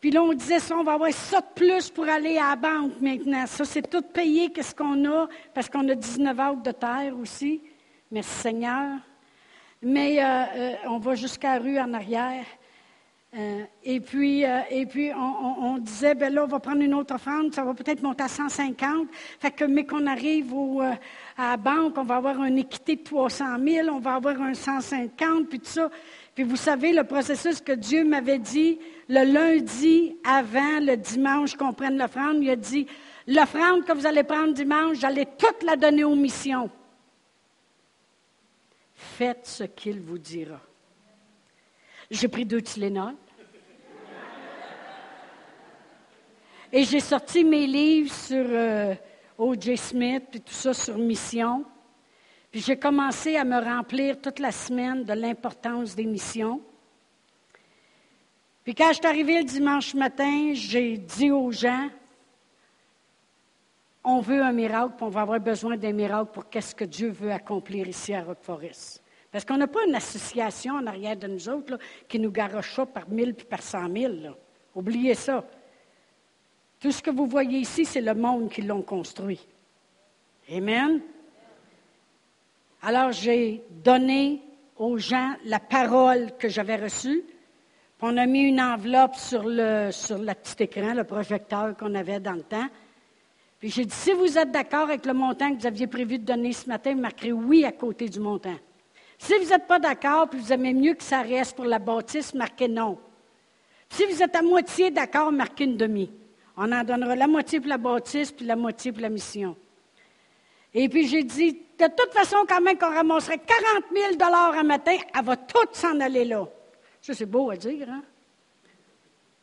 [0.01, 2.57] Puis là, on disait ça, on va avoir ça de plus pour aller à la
[2.57, 3.47] banque maintenant.
[3.47, 7.63] Ça, c'est tout payé, qu'est-ce qu'on a, parce qu'on a 19 acres de terre aussi.
[8.13, 8.99] Merci Seigneur.
[9.83, 12.45] Mais euh, euh, on va jusqu'à rue en arrière.
[13.37, 17.16] Euh, et puis, euh, et puis on, disait, ben là, on va prendre une autre
[17.16, 19.09] offrande, ça va peut-être monter à 150.
[19.40, 20.92] Fait que, mais qu'on arrive au, euh,
[21.37, 24.55] à la banque, on va avoir une équité de 300 000, on va avoir un
[24.55, 25.90] 150, puis tout ça.
[26.37, 31.73] Puis vous savez, le processus que Dieu m'avait dit le lundi avant le dimanche qu'on
[31.73, 32.87] prenne l'offrande, il a dit,
[33.27, 36.70] l'offrande que vous allez prendre dimanche, j'allais toute la donner aux missions.
[38.94, 40.61] Faites ce qu'il vous dira.
[42.12, 43.14] J'ai pris deux Tylenol.
[46.77, 48.97] Et j'ai sorti mes livres sur euh,
[49.39, 49.77] O.J.
[49.77, 51.65] Smith, puis tout ça sur mission.
[52.51, 56.61] Puis j'ai commencé à me remplir toute la semaine de l'importance des missions.
[58.65, 61.89] Puis quand je suis arrivée le dimanche matin, j'ai dit aux gens,
[64.03, 67.11] on veut un miracle, puis on va avoir besoin d'un miracle pour qu'est-ce que Dieu
[67.11, 69.01] veut accomplir ici à Rock Forest.
[69.31, 72.85] Parce qu'on n'a pas une association en arrière de nous autres qui nous garoche ça
[72.85, 74.33] par mille puis par cent mille.
[74.75, 75.45] Oubliez ça.
[76.85, 79.40] Tout ce que vous voyez ici, c'est le monde qui l'ont construit.
[80.55, 81.01] Amen.
[82.83, 84.42] Alors j'ai donné
[84.77, 87.23] aux gens la parole que j'avais reçue.
[88.03, 89.88] On a mis une enveloppe sur le,
[90.35, 92.68] petit écran, le projecteur qu'on avait dans le temps.
[93.61, 96.27] Puis j'ai dit, si vous êtes d'accord avec le montant que vous aviez prévu de
[96.27, 98.59] donner ce matin, vous marquerez oui à côté du montant.
[99.18, 102.35] Si vous n'êtes pas d'accord, puis vous aimez mieux que ça reste pour la bâtisse,
[102.35, 102.99] marquez non.
[103.88, 106.11] Si vous êtes à moitié d'accord, marquez une demi.
[106.57, 109.57] On en donnera la moitié pour la bâtisse, puis la moitié pour la mission.
[110.73, 114.97] Et puis j'ai dit, de toute façon, quand même qu'on ramasserait 40 000 un matin,
[115.14, 116.47] elle va tout s'en aller là.
[117.01, 118.03] Ça, c'est beau à dire, hein?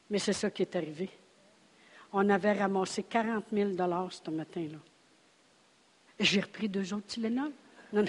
[0.10, 1.10] Mais c'est ça qui est arrivé.
[2.12, 3.72] On avait ramassé 40 000
[4.09, 4.78] ce matin-là.
[6.20, 7.51] J'ai repris deux autres Tylenol.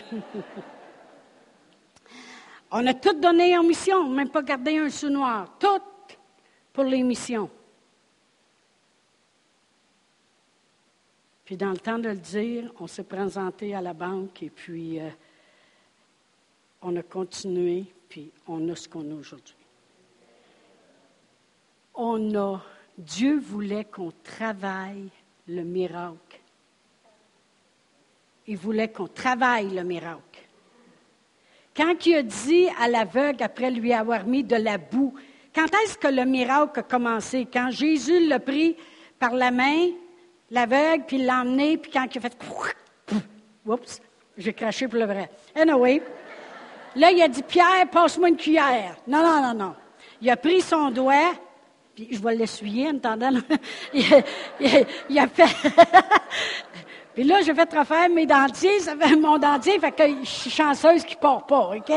[2.72, 5.56] On a tout donné en mission, même pas gardé un sous noir.
[5.58, 5.82] Tout
[6.72, 7.50] pour les missions.
[11.52, 14.98] Puis dans le temps de le dire, on s'est présenté à la banque et puis
[14.98, 15.10] euh,
[16.80, 19.54] on a continué, puis on a ce qu'on a aujourd'hui.
[21.94, 22.58] On a,
[22.96, 25.10] Dieu voulait qu'on travaille
[25.46, 26.40] le miracle.
[28.46, 30.48] Il voulait qu'on travaille le miracle.
[31.76, 35.12] Quand il a dit à l'aveugle, après lui avoir mis de la boue,
[35.54, 37.44] quand est-ce que le miracle a commencé?
[37.44, 38.74] Quand Jésus l'a pris
[39.18, 39.90] par la main,
[40.52, 42.36] l'aveugle, puis l'a emmené, puis quand il a fait...
[43.66, 44.00] Oups,
[44.36, 45.30] j'ai craché pour le vrai.
[45.54, 46.02] Anyway,
[46.94, 48.96] là, il a dit, Pierre, passe-moi une cuillère.
[49.06, 49.74] Non, non, non, non.
[50.20, 51.32] Il a pris son doigt,
[51.94, 53.30] puis je vais l'essuyer en attendant.
[53.94, 55.44] il, a fait...
[57.14, 58.78] puis là, j'ai fait refaire mes dentiers,
[59.18, 61.92] mon dentier, fait que je suis chanceuse qu'il ne part pas, OK?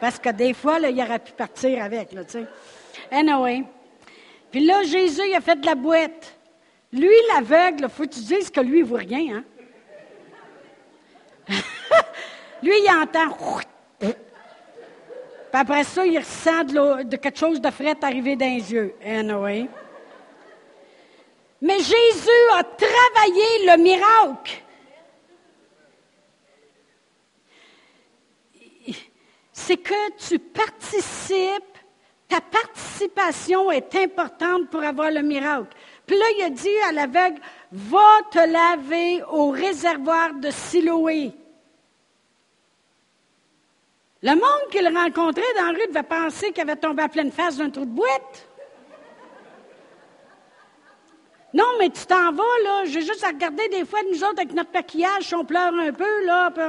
[0.00, 2.46] Parce que des fois, là, il aurait pu partir avec, tu sais.
[3.10, 3.64] Anyway.
[4.50, 6.36] Puis là, Jésus, il a fait de la boîte.
[6.92, 9.44] Lui, l'aveugle, faut que tu dises que lui, il voit rien, hein?
[12.62, 13.34] lui, il entend.
[15.52, 18.94] Puis après ça, il ressent de, quelque chose de frais arriver dans les yeux.
[21.60, 24.62] Mais Jésus a travaillé le miracle.
[29.52, 31.78] C'est que tu participes,
[32.28, 35.76] ta participation est importante pour avoir le miracle.
[36.06, 37.40] Puis là, il a dit à l'aveugle,
[37.70, 41.32] va te laver au réservoir de Siloé.
[44.22, 47.56] Le monde qu'il rencontrait dans la rue devait penser qu'il avait tombé à pleine face
[47.56, 48.48] d'un trou de boîte.
[51.54, 52.84] Non, mais tu t'en vas, là.
[52.86, 56.24] J'ai juste à regarder des fois, nous autres, avec notre maquillage, on pleure un peu,
[56.24, 56.64] là, puis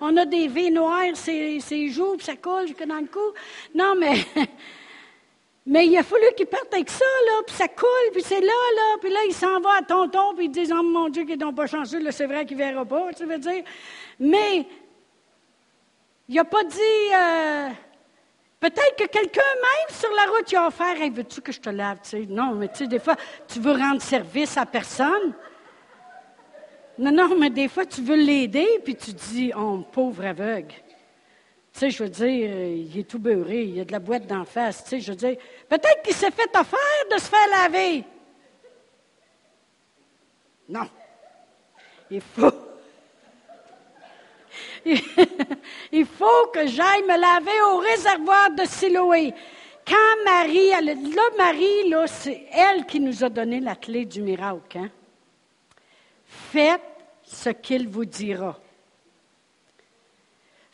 [0.00, 3.32] on a, des V noirs, ses, joues, puis ça coule jusque dans le cou.
[3.74, 4.14] Non, mais
[5.70, 8.46] Mais il a fallu qu'il parte avec ça, là, puis ça coule, puis c'est là,
[8.46, 11.38] là, puis là, il s'en va à tonton, puis il dit, oh mon Dieu, qu'ils
[11.38, 13.62] n'ont pas chanceux, là, c'est vrai qu'il ne verra pas, tu veux dire.
[14.18, 14.66] Mais,
[16.26, 16.78] il n'a pas dit,
[17.14, 17.68] euh,
[18.60, 21.68] peut-être que quelqu'un même sur la route, il a offert, hey, veux-tu que je te
[21.68, 22.26] lave, tu sais?
[22.26, 23.16] Non, mais tu sais, des fois,
[23.46, 25.34] tu veux rendre service à personne.
[26.98, 30.72] Non, non, mais des fois, tu veux l'aider, puis tu dis, oh, pauvre aveugle.
[31.78, 34.44] Sais, je veux dire, il est tout beurré, il y a de la boîte d'en
[34.44, 34.82] face.
[34.82, 35.36] Tu sais, je veux dire,
[35.68, 38.04] peut-être qu'il s'est fait offert de se faire laver.
[40.68, 40.88] Non.
[42.10, 42.50] Il faut.
[45.92, 49.32] il faut que j'aille me laver au réservoir de Siloé.
[49.86, 50.94] Quand Marie, là,
[51.36, 54.78] Marie, là, c'est elle qui nous a donné la clé du miracle.
[54.78, 54.90] Hein?
[56.26, 56.80] Faites
[57.22, 58.58] ce qu'il vous dira.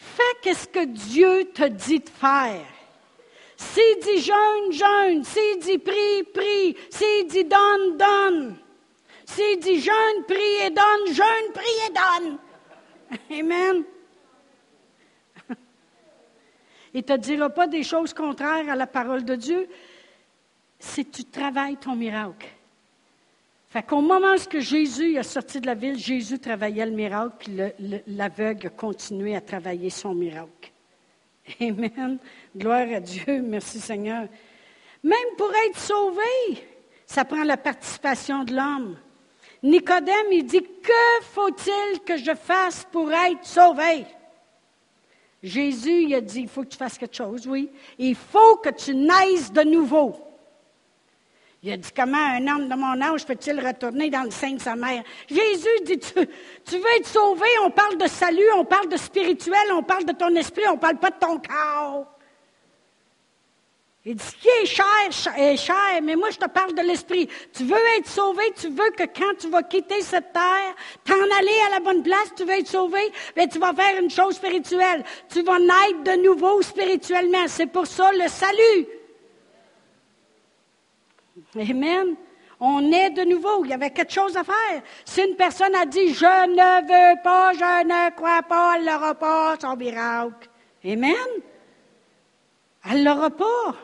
[0.04, 2.66] Fais qu'est-ce que Dieu te dit de faire.
[3.56, 5.24] S'il dit jeûne, jeûne.
[5.24, 6.76] S'il dit prie, prie.
[6.90, 8.56] S'il dit donne, donne.
[9.24, 12.38] S'il dit jeûne, prie et donne, jeûne, prie et donne.
[13.30, 13.84] Amen.
[16.92, 19.68] Il ne te dira pas des choses contraires à la parole de Dieu
[20.78, 22.53] si tu travailles ton miracle.
[23.74, 27.58] Fait qu'au moment où Jésus est sorti de la ville, Jésus travaillait le miracle, puis
[28.06, 30.70] l'aveugle a continué à travailler son miracle.
[31.60, 32.18] Amen.
[32.56, 33.42] Gloire à Dieu.
[33.42, 34.28] Merci Seigneur.
[35.02, 36.64] Même pour être sauvé,
[37.04, 38.96] ça prend la participation de l'homme.
[39.60, 44.04] Nicodème, il dit, que faut-il que je fasse pour être sauvé?
[45.42, 47.68] Jésus, il a dit, il faut que tu fasses quelque chose, oui.
[47.98, 50.14] Il faut que tu naisses de nouveau.
[51.66, 54.60] Il a dit, comment un homme de mon âge peut-il retourner dans le sein de
[54.60, 55.02] sa mère?
[55.30, 59.82] Jésus dit, tu, veux être sauvé, on parle de salut, on parle de spirituel, on
[59.82, 62.06] parle de ton esprit, on ne parle pas de ton corps.
[64.04, 67.30] Il dit, ce qui est cher, est cher, mais moi je te parle de l'esprit.
[67.54, 71.60] Tu veux être sauvé, tu veux que quand tu vas quitter cette terre, t'en aller
[71.68, 73.00] à la bonne place, tu veux être sauvé,
[73.38, 75.02] mais tu vas faire une chose spirituelle.
[75.32, 77.48] Tu vas naître de nouveau spirituellement.
[77.48, 78.86] C'est pour ça le salut.
[81.56, 82.16] Amen.
[82.60, 83.64] On est de nouveau.
[83.64, 84.82] Il y avait quelque chose à faire.
[85.04, 89.14] Si une personne a dit Je ne veux pas, je ne crois pas, elle n'aura
[89.14, 90.48] pas son miracle.
[90.84, 91.14] Amen.
[92.90, 93.74] Elle n'aura pas.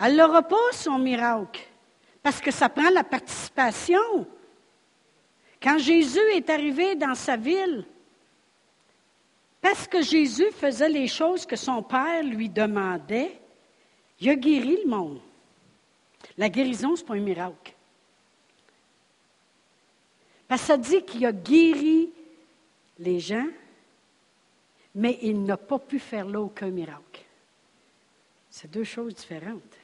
[0.00, 1.60] Elle n'aura pas son miracle.
[2.22, 4.26] Parce que ça prend la participation.
[5.62, 7.84] Quand Jésus est arrivé dans sa ville,
[9.60, 13.38] parce que Jésus faisait les choses que son Père lui demandait,
[14.20, 15.20] il a guéri le monde.
[16.40, 17.74] La guérison, ce n'est pas un miracle.
[20.48, 22.08] Parce que ça dit qu'il a guéri
[22.98, 23.46] les gens,
[24.94, 27.22] mais il n'a pas pu faire là aucun miracle.
[28.48, 29.76] C'est deux choses différentes.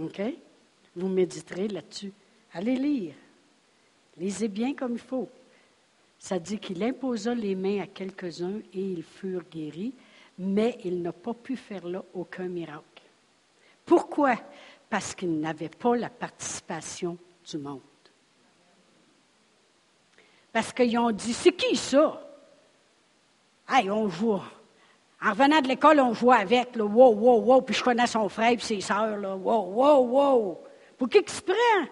[0.00, 0.22] OK?
[0.94, 2.12] Vous méditerez là-dessus.
[2.54, 3.14] Allez lire.
[4.16, 5.28] Lisez bien comme il faut.
[6.20, 9.92] Ça dit qu'il imposa les mains à quelques-uns et ils furent guéris,
[10.38, 13.02] mais il n'a pas pu faire là aucun miracle.
[13.84, 14.36] Pourquoi?
[14.90, 17.16] Parce qu'il n'avait pas la participation
[17.48, 17.80] du monde.
[20.52, 22.22] Parce qu'ils ont dit, c'est qui ça?
[23.68, 24.40] Hey, on joue.
[25.22, 28.28] En revenant de l'école, on jouait avec, là, wow, wow, wow, puis je connais son
[28.28, 30.60] frère et ses sœurs, là, wow, wow, wow.
[30.96, 31.86] Pour qui qu'il se prend?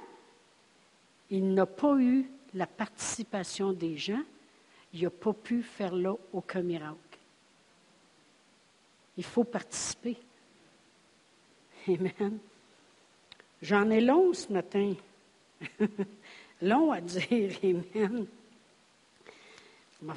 [1.30, 4.22] Il n'a pas eu la participation des gens,
[4.92, 7.13] il n'a pas pu faire là aucun miracle.
[9.16, 10.16] Il faut participer.
[11.88, 12.38] Amen.
[13.62, 14.94] J'en ai long ce matin.
[16.62, 18.26] long à dire, Amen.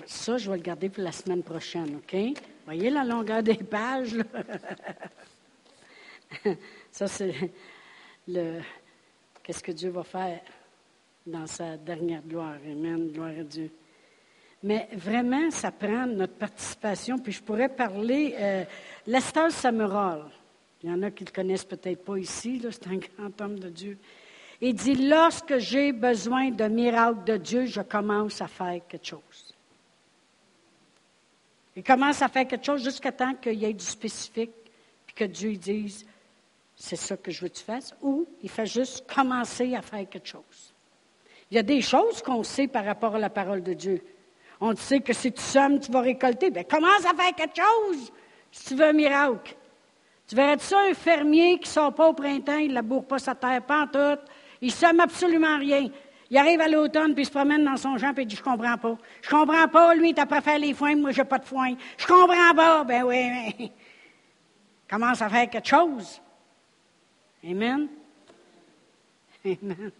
[0.06, 2.16] Ça, je vais le garder pour la semaine prochaine, OK?
[2.66, 4.18] Voyez la longueur des pages?
[6.91, 7.52] Ça, c'est
[8.28, 8.60] le.
[9.41, 10.41] Qu'est-ce que Dieu va faire
[11.26, 12.58] dans sa dernière gloire?
[12.66, 13.12] Amen.
[13.14, 13.72] Gloire à Dieu.
[14.64, 17.20] Mais vraiment, ça prend notre participation.
[17.20, 18.36] Puis je pourrais parler.
[18.38, 18.64] Euh,
[19.05, 20.24] Lester Samuel,
[20.84, 23.60] il y en a qui ne le connaissent peut-être pas ici, c'est un grand homme
[23.60, 23.97] de Dieu.
[24.62, 29.55] Il dit Lorsque j'ai besoin de miracle de Dieu, je commence à faire quelque chose.
[31.76, 34.51] Il commence à faire quelque chose jusqu'à temps qu'il y ait du spécifique,
[35.05, 36.05] puis que Dieu dise
[36.76, 40.10] C'est ça que je veux que tu fasses, ou il fait juste commencer à faire
[40.10, 40.74] quelque chose.
[41.51, 44.01] Il y a des choses qu'on sait par rapport à la parole de Dieu.
[44.60, 46.49] On sait que si tu sommes, tu vas récolter.
[46.49, 48.12] Bien, commence à faire quelque chose
[48.51, 49.55] si tu veux un miracle.
[50.28, 53.20] Tu verrais ça, un fermier qui ne sort pas au printemps, il ne laboure pas
[53.20, 54.22] sa terre, pas en tout.
[54.62, 55.89] Il ne sème absolument rien.
[56.30, 58.43] Il arrive à l'automne, puis il se promène dans son champ, puis il dit, je
[58.43, 58.97] comprends pas.
[59.22, 61.74] Je comprends pas, lui, tu pas faire les foins, moi, j'ai pas de foin.
[61.97, 62.84] Je comprends pas.
[62.84, 63.72] Ben oui, mais
[64.89, 66.22] commence à faire quelque chose.
[67.45, 67.88] Amen.
[69.45, 69.91] Amen.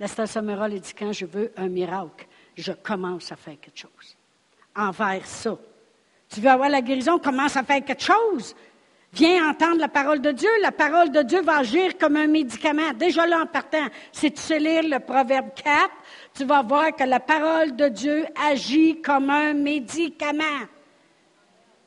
[0.00, 2.26] Lester Summerall, il dit, quand je veux un miracle,
[2.56, 4.16] je commence à faire quelque chose.
[4.74, 5.56] Envers ça.
[6.28, 8.54] Tu veux avoir la guérison, commence à faire quelque chose.
[9.12, 10.48] Viens entendre la parole de Dieu.
[10.62, 12.92] La parole de Dieu va agir comme un médicament.
[12.94, 15.90] Déjà là, en partant, si tu sais lire le Proverbe 4,
[16.34, 20.66] tu vas voir que la parole de Dieu agit comme un médicament.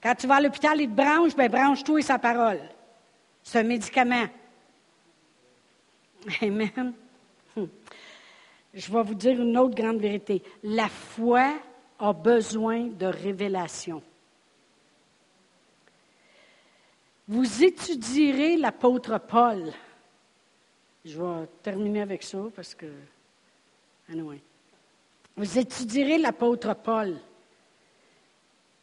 [0.04, 2.62] Quand tu vas à l'hôpital, il te branche, ben branche-toi sa parole.
[3.42, 4.28] C'est un médicament.
[6.42, 6.94] Amen.
[8.76, 10.44] Je vais vous dire une autre grande vérité.
[10.62, 11.54] La foi
[11.98, 14.04] a besoin de révélation.
[17.28, 19.72] Vous étudierez l'apôtre Paul.
[21.06, 22.88] Je vais terminer avec ça parce que.
[24.12, 24.42] Anyway.
[25.38, 27.18] Vous étudierez l'apôtre Paul.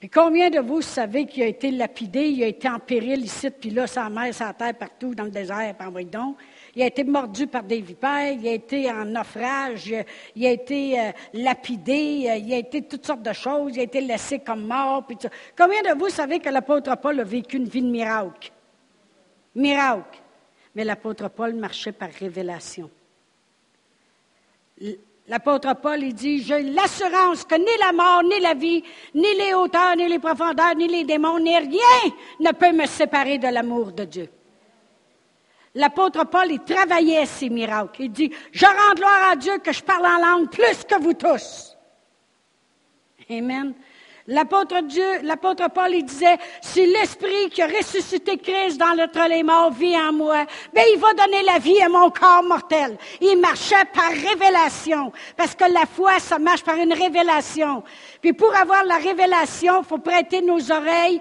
[0.01, 3.51] Puis combien de vous savez qu'il a été lapidé, il a été en péril ici,
[3.51, 6.37] puis là, sa mère, sa terre partout dans le désert, puis envoyé donc.
[6.75, 9.95] Il a été mordu par des vipères, il a été en naufrage,
[10.35, 13.83] il a été euh, lapidé, euh, il a été toutes sortes de choses, il a
[13.83, 15.07] été laissé comme mort.
[15.57, 18.51] Combien de vous savez que l'apôtre Paul a vécu une vie de miracle?
[19.55, 20.19] Miracle.
[20.75, 22.91] Mais l'apôtre Paul marchait par révélation.
[25.29, 28.83] L'apôtre Paul, il dit, j'ai l'assurance que ni la mort, ni la vie,
[29.15, 33.37] ni les hauteurs, ni les profondeurs, ni les démons, ni rien ne peut me séparer
[33.37, 34.29] de l'amour de Dieu.
[35.75, 38.03] L'apôtre Paul, il travaillait ces miracles.
[38.03, 41.15] Il dit, je rends gloire à Dieu que je parle en langue plus que vous
[41.15, 41.77] tous.
[43.31, 43.75] Amen.
[44.29, 49.43] L'apôtre Dieu, l'apôtre Paul, il disait, si l'Esprit qui a ressuscité Christ dans notre les
[49.43, 52.97] morts vit en moi, ben, il va donner la vie à mon corps mortel.
[53.21, 55.11] Il marchait par révélation.
[55.37, 57.83] Parce que la foi, ça marche par une révélation.
[58.21, 61.21] Puis pour avoir la révélation, il faut prêter nos oreilles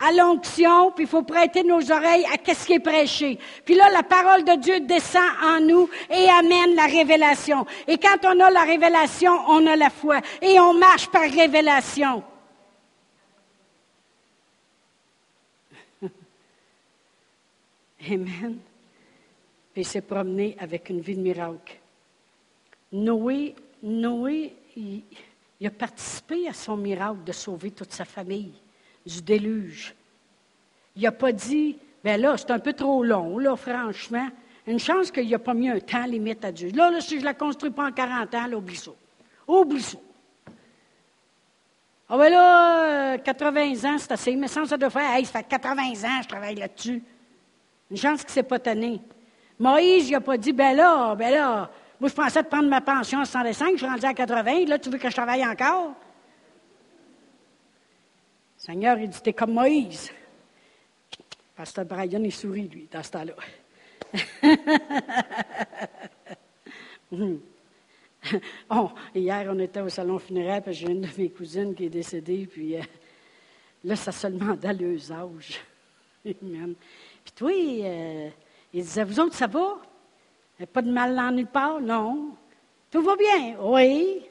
[0.00, 3.38] à l'onction, puis il faut prêter nos oreilles à ce qui est prêché.
[3.66, 7.66] Puis là, la parole de Dieu descend en nous et amène la révélation.
[7.86, 10.22] Et quand on a la révélation, on a la foi.
[10.40, 12.24] Et on marche par révélation.
[18.10, 18.58] Amen.
[19.72, 21.78] Puis il s'est promené avec une vie de miracle.
[22.90, 25.02] Noé, Noé, il
[25.66, 28.54] a participé à son miracle de sauver toute sa famille
[29.06, 29.94] du déluge.
[30.96, 34.28] Il n'a pas dit, ben là, c'est un peu trop long, là, franchement.
[34.66, 36.70] Une chance qu'il n'y a pas mis un temps limite à Dieu.
[36.74, 38.92] Là, si je ne la construis pas en 40 ans, là, oublie ça.
[39.46, 39.98] Oublie ça.
[42.12, 44.34] Ah ben là, 80 euh, ans, c'est assez.
[44.34, 47.02] Mais sans ça de faire, ça fait 80 ans, je travaille là-dessus.
[47.88, 49.00] Une chance qu'il ne s'est pas tanné.
[49.60, 51.70] Moïse, il n'a pas dit, ben là, ben là,
[52.00, 54.78] moi, je pensais de prendre ma pension à 105, je suis rendu à 80, là,
[54.78, 55.92] tu veux que je travaille encore?
[58.70, 60.12] Seigneur, il dit, t'es comme Moïse.
[61.56, 63.34] Pasteur Brian, il sourit, lui, dans ce temps-là.
[68.70, 71.90] oh, hier, on était au salon funéraire, puis j'ai une de mes cousines qui est
[71.90, 72.82] décédée, puis euh,
[73.82, 75.60] là, ça se demandait à âge.
[76.24, 76.76] Amen.
[77.24, 78.30] Puis toi, euh,
[78.72, 79.80] il disait, vous autres, ça va?
[80.72, 81.80] Pas de mal en nulle part?
[81.80, 82.36] Non.
[82.88, 83.56] Tout va bien?
[83.58, 84.24] Oui.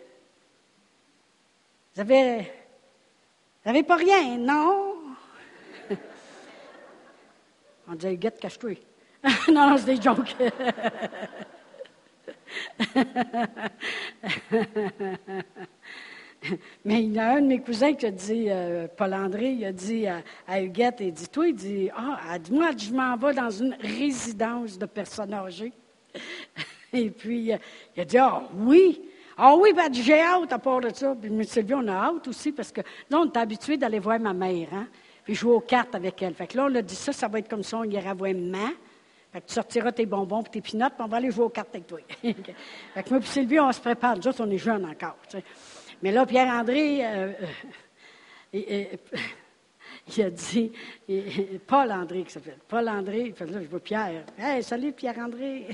[1.93, 2.49] Vous avez,
[3.63, 4.95] vous n'avez pas rien, non?
[7.87, 8.75] On disait, Huguette, cache-toi.
[9.51, 10.35] non, non, c'est des jokes.
[16.85, 19.65] Mais il y a un de mes cousins qui a dit, euh, Paul André, il
[19.65, 23.49] a dit à, Huguette, il dit, toi, il dit, ah, dis-moi, je m'en vais dans
[23.49, 25.73] une résidence de personnes âgées.
[26.93, 27.57] Et puis, euh,
[27.95, 29.01] il a dit, ah, oui.
[29.41, 31.15] Ah oui, ben, j'ai hâte à part de ça.
[31.15, 31.41] Puis, M.
[31.45, 34.67] Sylvie, on a hâte aussi parce que nous, on est habitués d'aller voir ma mère,
[34.73, 34.85] hein,
[35.23, 36.33] puis jouer aux cartes avec elle.
[36.33, 38.33] Fait que là, on a dit ça, ça va être comme ça, on ira voir
[38.33, 38.67] maman.
[39.31, 41.49] Fait que tu sortiras tes bonbons et tes pinottes, puis on va aller jouer aux
[41.49, 41.99] cartes avec toi.
[42.21, 44.17] fait que moi et Sylvie, on se prépare.
[44.17, 45.15] Nous autres, on est jeunes encore.
[46.03, 47.31] Mais là, Pierre-André, euh,
[48.55, 48.83] euh,
[50.17, 50.71] il a dit,
[51.67, 54.23] Paul-André qui s'appelle, Paul-André, il fait là, je vois Pierre.
[54.37, 55.67] Hey, salut Pierre-André.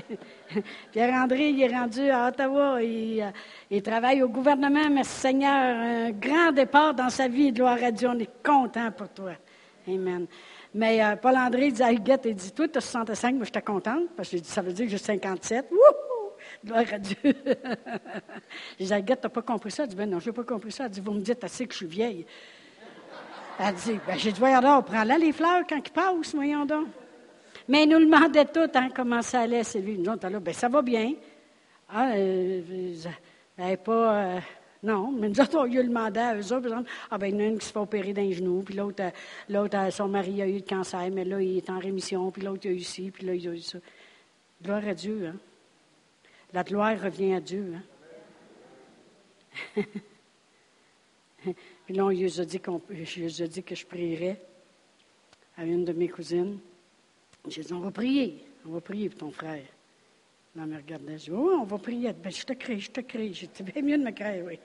[0.92, 3.30] Pierre-André, il est rendu à Ottawa, il, euh,
[3.70, 8.08] il, travaille au gouvernement, merci Seigneur, un grand départ dans sa vie, gloire à Dieu,
[8.08, 9.32] on est content pour toi.
[9.88, 10.26] Amen.
[10.74, 14.28] Mais Paul-André dit à Huguette, il dit, toi, tu as 65, moi, j'étais contente, parce
[14.28, 15.70] que dit, ça veut dire que j'ai 57.
[15.70, 16.06] Wouhou!
[16.64, 17.16] Gloire à Dieu.
[17.24, 19.84] Je disais, Agathe, t'as pas compris ça?
[19.84, 20.84] Elle dit, ben non, j'ai pas compris ça.
[20.84, 22.26] Elle dit, vous me dites assez que je suis vieille.
[23.58, 26.66] Elle dit, ben j'ai dit, voyons donc, prends là les fleurs quand ils passent, voyons
[26.66, 26.88] donc.
[27.68, 29.98] Mais ils nous demandait tout, hein, comment ça allait, Sylvie.
[29.98, 31.14] Nous autres, là, ben ça va bien.
[31.88, 32.62] Ah, euh,
[33.56, 34.14] elle pas...
[34.14, 34.40] Euh,
[34.82, 37.42] non, mais nous autres, on lui a demandé à eux autres, ah ben il y
[37.42, 39.10] a une qui se fait opérer d'un genou, puis l'autre, euh,
[39.48, 42.66] l'autre, son mari a eu le cancer, mais là, il est en rémission, puis l'autre,
[42.66, 43.78] il a eu ci, puis là, il a eu ça.
[44.62, 45.36] Gloire à Dieu, hein.
[46.52, 47.74] La gloire revient à Dieu.
[49.76, 49.82] Hein?
[51.86, 54.40] Puis là, on lui a dit, je que je prierais
[55.56, 56.58] à une de mes cousines.
[57.48, 58.44] J'ai dit, on va prier.
[58.66, 59.64] On va prier pour ton frère.
[60.54, 61.18] Là, elle me regardait.
[61.18, 62.12] Je dit, oh, on va prier.
[62.12, 63.32] Ben, je te crie, je te crie.
[63.32, 64.58] J'ai dit, bien mieux de me crier, oui.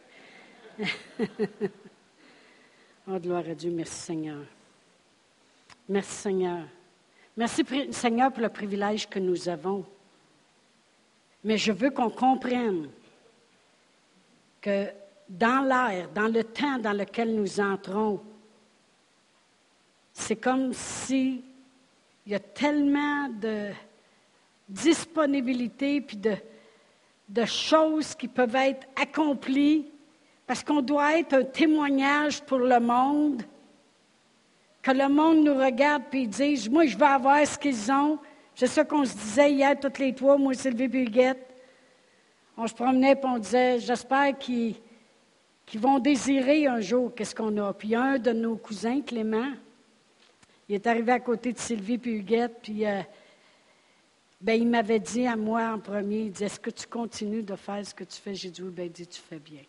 [3.07, 3.72] oh, gloire à Dieu.
[3.72, 4.43] Merci, Seigneur.
[5.88, 6.65] Merci, Seigneur.
[7.38, 9.86] Merci, Seigneur, pour le privilège que nous avons
[11.43, 12.89] mais je veux qu'on comprenne
[14.61, 14.88] que
[15.32, 18.19] dans l'air, dans le temps dans lequel nous entrons,
[20.11, 21.41] c'est comme si
[22.25, 23.69] il y a tellement de
[24.67, 26.36] disponibilité puis de,
[27.45, 29.89] choses qui peuvent être accomplies
[30.45, 33.41] parce qu'on doit être un témoignage pour le monde,
[34.82, 38.19] que le monde nous regarde et dise, moi je veux avoir ce qu'ils ont,
[38.53, 41.55] c'est ça qu'on se disait hier, toutes les trois, moi, Sylvie Buguette.
[42.57, 44.75] On se promenait et on disait, j'espère qu'ils
[45.78, 47.74] vont désirer un jour qu'est-ce qu'on a.
[47.74, 49.51] Puis un de nos cousins, Clément,
[50.67, 53.01] il est arrivé à côté de Sylvie et Huguette, puis euh,
[54.39, 57.55] ben, il m'avait dit à moi en premier, il dit, est-ce que tu continues de
[57.55, 58.34] faire ce que tu fais?
[58.34, 59.61] J'ai dit, oui, ben, il dit, tu fais bien.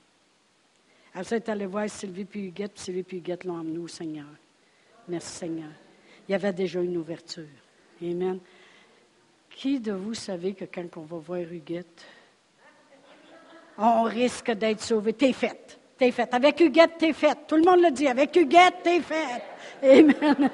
[1.15, 3.79] Alors ça, il est allé voir Sylvie et Huguette, puis Sylvie et Huguette l'ont emmené
[3.79, 4.27] au Seigneur.
[5.09, 5.71] Merci Seigneur.
[6.29, 7.45] Il y avait déjà une ouverture.
[8.01, 8.39] Amen.
[9.51, 12.07] Qui de vous savez que quand on va voir Huguette,
[13.77, 15.13] on risque d'être sauvé?
[15.13, 15.79] T'es faite.
[16.33, 17.41] Avec Huguette, t'es faite.
[17.47, 18.09] Tout le monde le dit.
[18.09, 19.43] Avec Huguette, t'es faite.
[19.83, 20.51] Amen.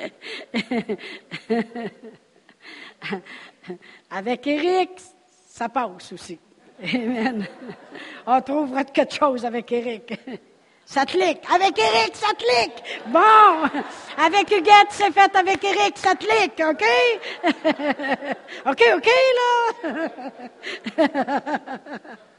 [4.10, 4.90] Avec Eric,
[5.48, 6.38] ça passe aussi.
[6.82, 7.46] Amen.
[8.26, 10.18] On trouvera quelque chose avec Eric.
[10.84, 11.42] Ça clique.
[11.54, 12.82] Avec Eric, ça clique.
[13.06, 13.68] Bon.
[14.18, 16.60] Avec Huguette, c'est fait avec Eric, ça clique.
[16.60, 16.82] OK?
[18.66, 19.50] OK, OK, là.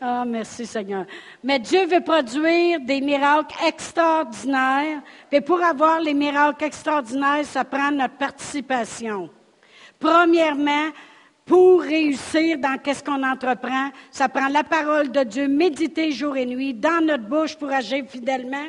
[0.00, 1.06] Ah, merci Seigneur.
[1.42, 5.02] Mais Dieu veut produire des miracles extraordinaires.
[5.32, 9.28] Et pour avoir les miracles extraordinaires, ça prend notre participation.
[9.98, 10.90] Premièrement,
[11.44, 16.46] pour réussir dans qu'est-ce qu'on entreprend, ça prend la parole de Dieu, méditer jour et
[16.46, 18.66] nuit dans notre bouche pour agir fidèlement.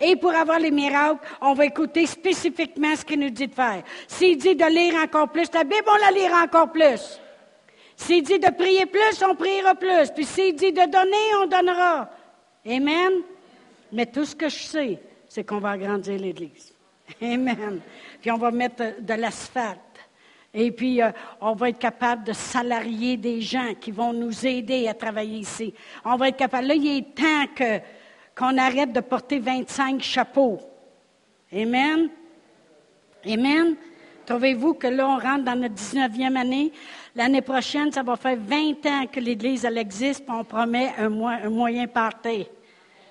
[0.00, 3.82] Et pour avoir les miracles, on va écouter spécifiquement ce qu'il nous dit de faire.
[4.06, 7.20] S'il dit de lire encore plus la Bible, on la lira encore plus.
[7.98, 10.10] S'il dit de prier plus, on priera plus.
[10.14, 12.08] Puis s'il dit de donner, on donnera.
[12.66, 13.12] Amen?
[13.92, 16.72] Mais tout ce que je sais, c'est qu'on va agrandir l'Église.
[17.20, 17.80] Amen.
[18.20, 19.80] Puis on va mettre de l'asphalte
[20.54, 24.88] et puis, euh, on va être capable de salarier des gens qui vont nous aider
[24.88, 25.74] à travailler ici.
[26.04, 26.68] On va être capable.
[26.68, 27.44] Là, il est temps
[28.36, 30.58] qu'on arrête de porter 25 chapeaux.
[31.52, 32.08] Amen?
[33.26, 33.76] Amen?
[34.24, 36.72] Trouvez-vous que là, on rentre dans notre 19e année?
[37.14, 41.08] L'année prochaine, ça va faire 20 ans que l'Église, elle existe, puis on promet un,
[41.08, 42.46] moyen party.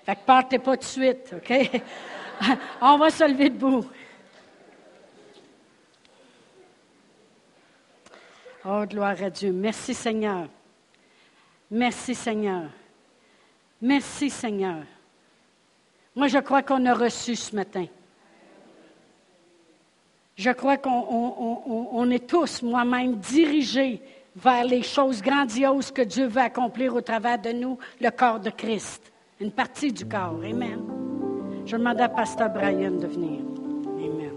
[0.05, 1.81] Fait que partez pas de suite, OK?
[2.81, 3.85] on va se lever debout.
[8.65, 9.51] Oh, gloire à Dieu.
[9.51, 10.47] Merci Seigneur.
[11.71, 12.69] Merci Seigneur.
[13.81, 14.83] Merci Seigneur.
[16.15, 17.85] Moi, je crois qu'on a reçu ce matin.
[20.37, 23.99] Je crois qu'on est tous, moi-même, dirigés
[24.35, 28.51] vers les choses grandioses que Dieu veut accomplir au travers de nous, le corps de
[28.51, 29.11] Christ,
[29.41, 30.39] une partie du corps.
[30.47, 30.83] Amen.
[31.65, 33.39] Je demande à Pasteur Brian de venir.
[33.97, 34.31] Amen.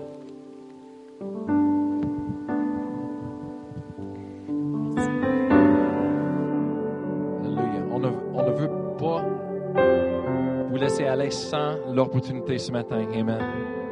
[7.45, 7.85] Alléluia.
[7.91, 13.07] On ne, on ne veut pas vous laisser aller sans l'opportunité ce matin.
[13.15, 13.43] Amen.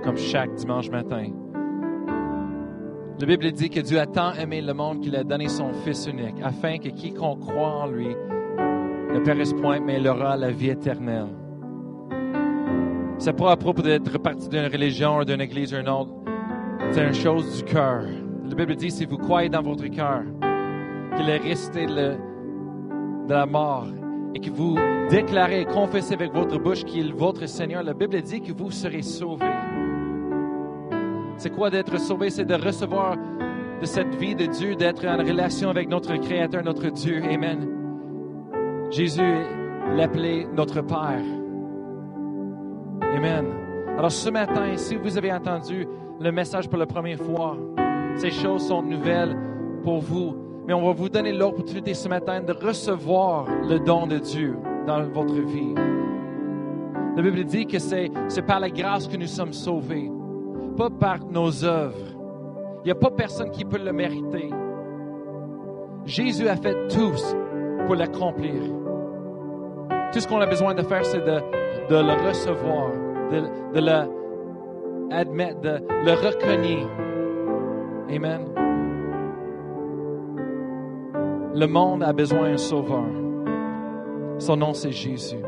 [0.02, 1.26] Comme chaque dimanche matin.
[3.20, 6.06] La Bible dit que Dieu a tant aimé le monde qu'il a donné son Fils
[6.06, 8.14] unique, afin que quiconque croit en lui
[9.12, 11.26] ne périsse point, mais il aura la vie éternelle.
[13.18, 16.12] C'est pas à propos d'être parti d'une religion ou d'une église ou d'une autre.
[16.92, 18.04] C'est une chose du cœur.
[18.48, 20.22] La Bible dit, si vous croyez dans votre cœur
[21.16, 22.14] qu'il est resté de,
[23.26, 23.88] de la mort
[24.32, 24.78] et que vous
[25.10, 28.70] déclarez et confessez avec votre bouche qu'il est votre Seigneur, la Bible dit que vous
[28.70, 29.67] serez sauvés.
[31.39, 32.30] C'est quoi d'être sauvé?
[32.30, 33.16] C'est de recevoir
[33.80, 37.22] de cette vie de Dieu, d'être en relation avec notre Créateur, notre Dieu.
[37.22, 37.68] Amen.
[38.91, 39.45] Jésus
[39.97, 41.22] l'appelait notre Père.
[43.03, 43.47] Amen.
[43.97, 45.86] Alors ce matin, si vous avez entendu
[46.20, 47.57] le message pour la première fois,
[48.16, 49.36] ces choses sont nouvelles
[49.84, 50.34] pour vous.
[50.66, 54.57] Mais on va vous donner l'opportunité ce matin de recevoir le don de Dieu
[54.89, 55.74] dans votre vie.
[57.16, 58.11] La Bible dit que c'est
[58.45, 60.11] par la grâce que nous sommes sauvés
[60.78, 62.06] pas par nos œuvres.
[62.78, 64.50] Il n'y a pas personne qui peut le mériter.
[66.06, 67.12] Jésus a fait tout
[67.84, 68.62] pour l'accomplir.
[70.12, 71.40] Tout ce qu'on a besoin de faire, c'est de,
[71.90, 72.92] le recevoir,
[73.30, 73.40] de,
[73.74, 76.88] de le admettre, de le reconnaître.
[78.08, 78.46] Amen.
[81.54, 83.04] Le monde a besoin d'un sauveur.
[84.38, 85.42] Son nom, c'est Jésus.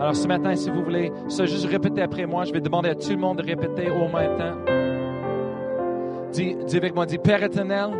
[0.00, 2.94] Alors ce matin, si vous voulez ça juste répéter après moi, je vais demander à
[2.94, 4.56] tout le monde de répéter au même temps.
[6.32, 7.90] Dis, avec moi, dis Père éternel,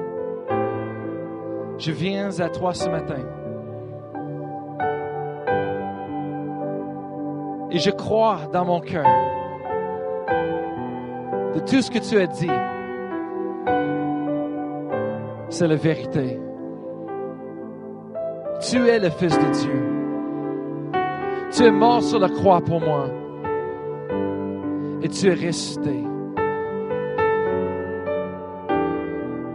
[1.77, 3.17] je viens à toi ce matin.
[7.73, 9.07] Et je crois dans mon cœur
[11.55, 12.51] de tout ce que tu as dit.
[15.49, 16.39] C'est la vérité.
[18.61, 19.98] Tu es le Fils de Dieu.
[21.51, 23.07] Tu es mort sur la croix pour moi.
[25.03, 26.05] Et tu es resté.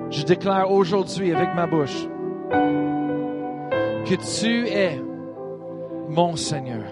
[0.10, 2.08] Je déclare aujourd'hui avec ma bouche
[4.06, 5.02] que tu es
[6.10, 6.84] mon Seigneur.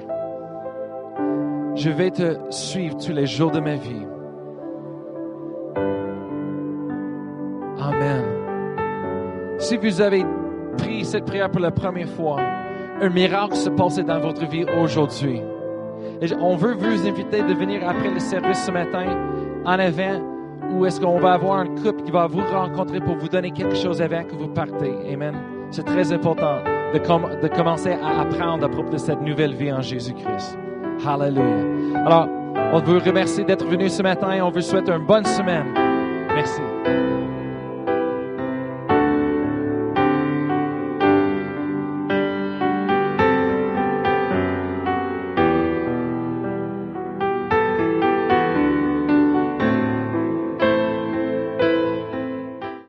[1.75, 4.05] Je vais te suivre tous les jours de ma vie.
[7.79, 8.23] Amen.
[9.57, 10.25] Si vous avez
[10.77, 12.39] pris cette prière pour la première fois,
[13.01, 15.41] un miracle se passer dans votre vie aujourd'hui.
[16.39, 19.05] On veut vous inviter de venir après le service ce matin
[19.65, 20.21] en avant
[20.71, 23.75] où est-ce qu'on va avoir un couple qui va vous rencontrer pour vous donner quelque
[23.75, 24.93] chose avant que vous partez.
[25.11, 25.35] Amen.
[25.71, 26.57] C'est très important
[26.93, 30.57] de, de commencer à apprendre à propos de cette nouvelle vie en Jésus-Christ.
[31.05, 32.05] Hallelujah.
[32.05, 32.27] Alors,
[32.73, 34.39] on veut remercier d'être venu ce matin.
[34.43, 35.73] On vous souhaite une bonne semaine.
[36.33, 36.61] Merci.